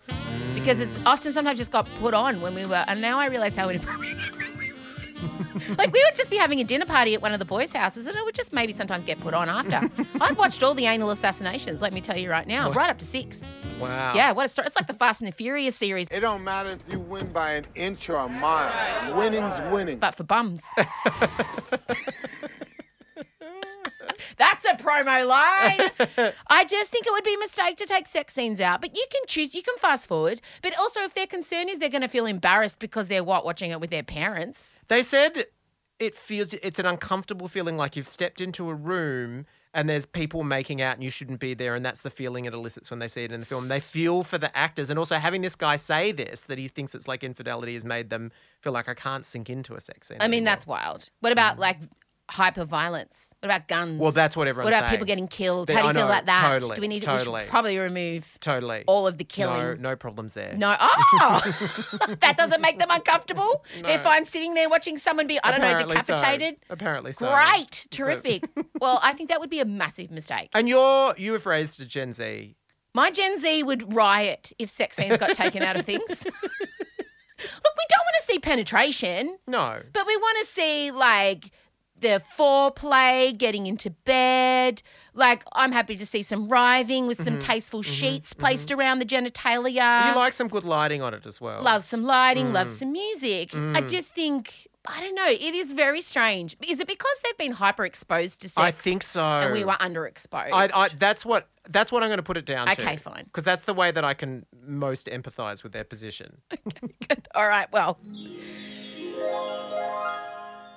[0.54, 3.56] because it's often sometimes just got put on when we were, and now I realize
[3.56, 4.16] how inappropriate.
[5.54, 5.78] It really was.
[5.78, 8.06] like we would just be having a dinner party at one of the boys' houses,
[8.06, 9.88] and it would just maybe sometimes get put on after.
[10.20, 11.80] I've watched all the anal assassinations.
[11.82, 13.44] Let me tell you right now, right up to six.
[13.80, 14.12] wow.
[14.14, 14.66] Yeah, what a story!
[14.66, 17.52] It's like the Fast and the Furious series, It don't matter if you win by
[17.52, 19.14] an inch or a mile.
[19.16, 19.98] Winning's winning.
[19.98, 20.64] but for bums.
[24.64, 26.32] That's a promo line.
[26.48, 29.04] I just think it would be a mistake to take sex scenes out, but you
[29.10, 30.40] can choose, you can fast forward.
[30.62, 33.70] But also, if their concern is they're going to feel embarrassed because they're what watching
[33.70, 34.80] it with their parents.
[34.88, 35.46] They said
[35.98, 40.44] it feels it's an uncomfortable feeling like you've stepped into a room and there's people
[40.44, 43.08] making out and you shouldn't be there and that's the feeling it elicits when they
[43.08, 43.68] see it in the film.
[43.68, 46.94] They feel for the actors and also having this guy say this that he thinks
[46.94, 50.18] it's like infidelity has made them feel like I can't sink into a sex scene.
[50.20, 50.46] I mean, anymore.
[50.46, 51.10] that's wild.
[51.20, 51.78] What about like
[52.30, 53.34] hyper violence?
[53.40, 54.00] What about guns?
[54.00, 54.94] Well, that's what everyone's What about saying.
[54.98, 55.68] people getting killed?
[55.70, 56.40] How do I you feel know, about that?
[56.48, 57.44] totally, Do we need to we should totally.
[57.46, 59.80] probably remove totally all of the killing?
[59.82, 60.54] no problems there.
[60.56, 60.74] No.
[60.80, 61.40] Oh,
[62.20, 63.64] that doesn't make them uncomfortable.
[63.82, 66.16] They're fine sitting there watching someone be, I don't know, so.
[66.16, 66.56] decapitated.
[66.70, 67.32] Apparently so.
[67.34, 67.86] Great.
[67.90, 68.48] Terrific.
[68.80, 70.48] well, I think that would be a massive mistake.
[70.54, 72.56] And you're you have raised a Gen Z.
[72.94, 76.24] My Gen Z would riot if sex scenes got taken out of things.
[76.24, 79.80] Look, we don't want to see penetration, No.
[79.92, 81.50] but we want to see like
[82.04, 84.82] the foreplay, getting into bed.
[85.14, 87.50] Like, I'm happy to see some writhing with some mm-hmm.
[87.50, 87.90] tasteful mm-hmm.
[87.90, 88.40] sheets mm-hmm.
[88.40, 90.08] placed around the genitalia.
[90.08, 91.62] you like some good lighting on it as well.
[91.62, 92.78] love some lighting, love Mm.
[92.78, 93.54] some music.
[93.54, 93.90] I mm.
[93.90, 95.28] just think I don't know.
[95.30, 96.56] It is very strange.
[96.66, 98.62] Is it because they've been hyper exposed to sex?
[98.62, 99.22] I think so.
[99.22, 100.52] And we were underexposed.
[100.52, 102.72] I, I, that's what that's what I'm going to put it down to.
[102.72, 103.24] Okay, fine.
[103.24, 106.36] Because that's the way that I can most empathise with their position.
[107.34, 107.98] All right, well.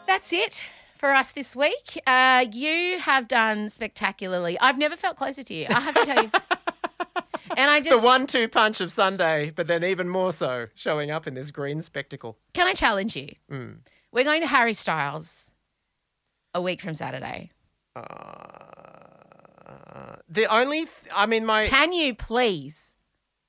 [0.08, 0.64] That's it
[0.98, 2.02] for us this week.
[2.06, 4.60] Uh, you have done spectacularly.
[4.60, 5.68] I've never felt closer to you.
[5.70, 6.32] I have to tell you.
[7.58, 11.28] and I just the one-two punch of Sunday, but then even more so, showing up
[11.28, 12.38] in this green spectacle.
[12.54, 13.30] can I challenge you?
[13.52, 13.78] Mm.
[14.12, 15.52] We're going to Harry Styles
[16.54, 17.52] a week from Saturday.
[17.96, 18.04] Uh,
[20.30, 22.96] the only, th- I mean, my, Can you please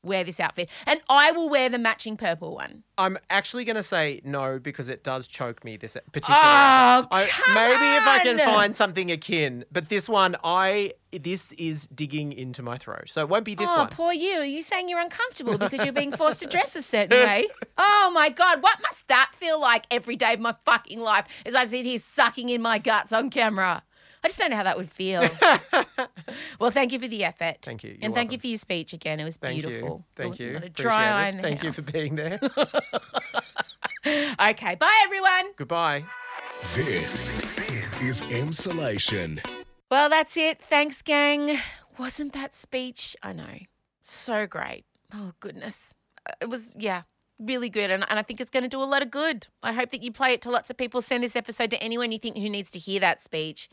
[0.03, 0.69] wear this outfit?
[0.87, 2.85] And I will wear the matching purple one.
[2.97, 5.77] I'm actually going to say no because it does choke me.
[5.77, 6.39] This particular.
[6.39, 7.07] Oh.
[7.11, 12.33] I, maybe if I can find something akin, but this one, I this is digging
[12.33, 13.89] into my throat, so it won't be this oh, one.
[13.89, 14.41] poor you.
[14.41, 17.47] Are you saying you're uncomfortable because you're being forced to dress a certain way?
[17.77, 18.63] Oh my God.
[18.63, 21.99] What must that feel like every day of my fucking life as I sit here
[21.99, 23.83] sucking in my guts on camera?
[24.25, 25.21] I just don't know how that would feel.
[26.61, 27.59] well, thank you for the effort.
[27.63, 27.91] Thank you.
[27.91, 29.21] You're and thank you for your speech again.
[29.21, 30.05] It was Thank beautiful.
[30.17, 30.23] you.
[30.23, 30.53] Thank you.
[30.55, 31.31] Not dry eye it.
[31.31, 32.41] in the Thank you for being there.
[34.41, 34.75] okay.
[34.75, 35.53] Bye, everyone.
[35.57, 36.05] Goodbye.
[36.75, 37.29] This
[38.03, 39.41] is Emsolation.
[39.91, 40.61] Well, that's it.
[40.61, 41.59] Thanks, gang.
[41.99, 43.17] Wasn't that speech?
[43.23, 43.59] I know.
[44.03, 44.85] So great.
[45.15, 45.95] Oh, goodness.
[46.29, 47.03] Uh, It was, yeah,
[47.39, 47.91] really good.
[47.91, 49.47] And, and I think it's going to do a lot of good.
[49.63, 51.01] I hope that you play it to lots of people.
[51.01, 53.69] Send this episode to anyone you think who needs to hear that speech.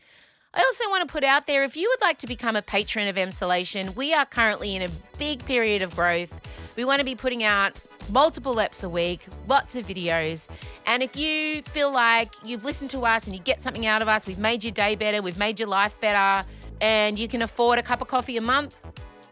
[0.55, 3.09] I also want to put out there if you would like to become a patron
[3.09, 6.33] of Emsolation, we are currently in a big period of growth.
[6.77, 7.73] We want to be putting out
[8.09, 10.47] multiple eps a week, lots of videos.
[10.85, 14.07] And if you feel like you've listened to us and you get something out of
[14.07, 16.47] us, we've made your day better, we've made your life better,
[16.79, 18.77] and you can afford a cup of coffee a month,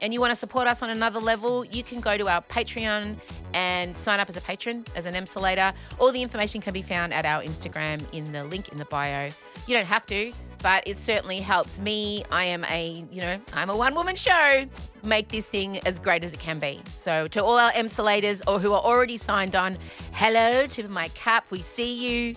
[0.02, 3.16] and you want to support us on another level, you can go to our Patreon
[3.54, 5.74] and sign up as a patron, as an Emsolator.
[6.00, 9.30] All the information can be found at our Instagram in the link in the bio.
[9.68, 10.34] You don't have to,
[10.64, 12.24] but it certainly helps me.
[12.32, 14.66] I am a, you know, I'm a one woman show.
[15.04, 16.82] Make this thing as great as it can be.
[16.90, 19.78] So to all our Emsolators or who are already signed on,
[20.14, 21.46] hello to my cap.
[21.52, 22.36] We see you.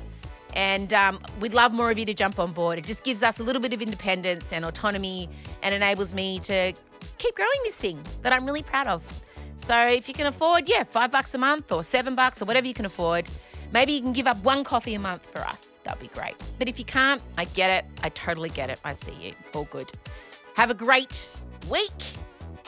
[0.55, 2.79] And um, we'd love more of you to jump on board.
[2.79, 5.29] It just gives us a little bit of independence and autonomy
[5.63, 6.73] and enables me to
[7.19, 9.03] keep growing this thing that I'm really proud of.
[9.57, 12.67] So if you can afford, yeah, five bucks a month or seven bucks or whatever
[12.67, 13.29] you can afford,
[13.73, 15.79] maybe you can give up one coffee a month for us.
[15.85, 16.35] That'd be great.
[16.59, 17.91] But if you can't, I get it.
[18.03, 18.81] I totally get it.
[18.85, 19.33] I see you.
[19.55, 19.91] All good.
[20.55, 21.29] Have a great
[21.71, 21.91] week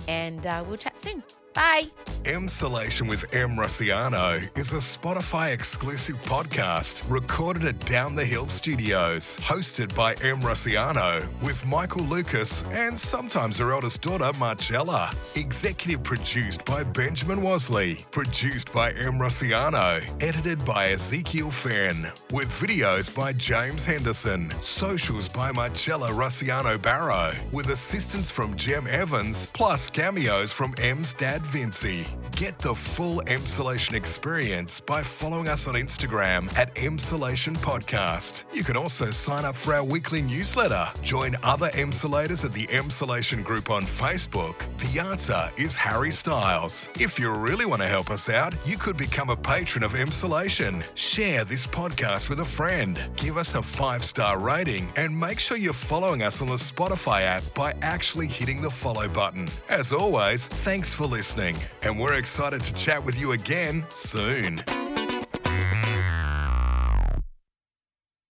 [0.09, 1.23] and uh, we'll chat soon.
[1.59, 1.89] Bye.
[2.23, 9.37] Emsolation with Em Rusciano is a Spotify exclusive podcast recorded at Down the Hill Studios,
[9.39, 15.11] hosted by Em Rusciano with Michael Lucas and sometimes her eldest daughter, Marcella.
[15.37, 19.15] Executive produced by Benjamin Wasley, produced by M.
[19.15, 27.33] Rossiano, edited by Ezekiel Fenn, with videos by James Henderson, socials by Marcella Rusciano Barrow,
[27.53, 32.07] with assistance from Jem Evans, plus cameos from Em's dad Vincy.
[32.37, 38.45] Get the full Emsolation experience by following us on Instagram at Emsolation Podcast.
[38.53, 40.87] You can also sign up for our weekly newsletter.
[41.03, 44.55] Join other Emsolators at the Emsolation group on Facebook.
[44.79, 46.89] The answer is Harry Styles.
[47.01, 50.87] If you really want to help us out, you could become a patron of Emsolation.
[50.95, 53.05] Share this podcast with a friend.
[53.17, 57.23] Give us a five star rating and make sure you're following us on the Spotify
[57.23, 59.49] app by actually hitting the follow button.
[59.69, 61.07] As always, thanks for
[61.39, 64.61] listening, and we're excited to chat with you again soon.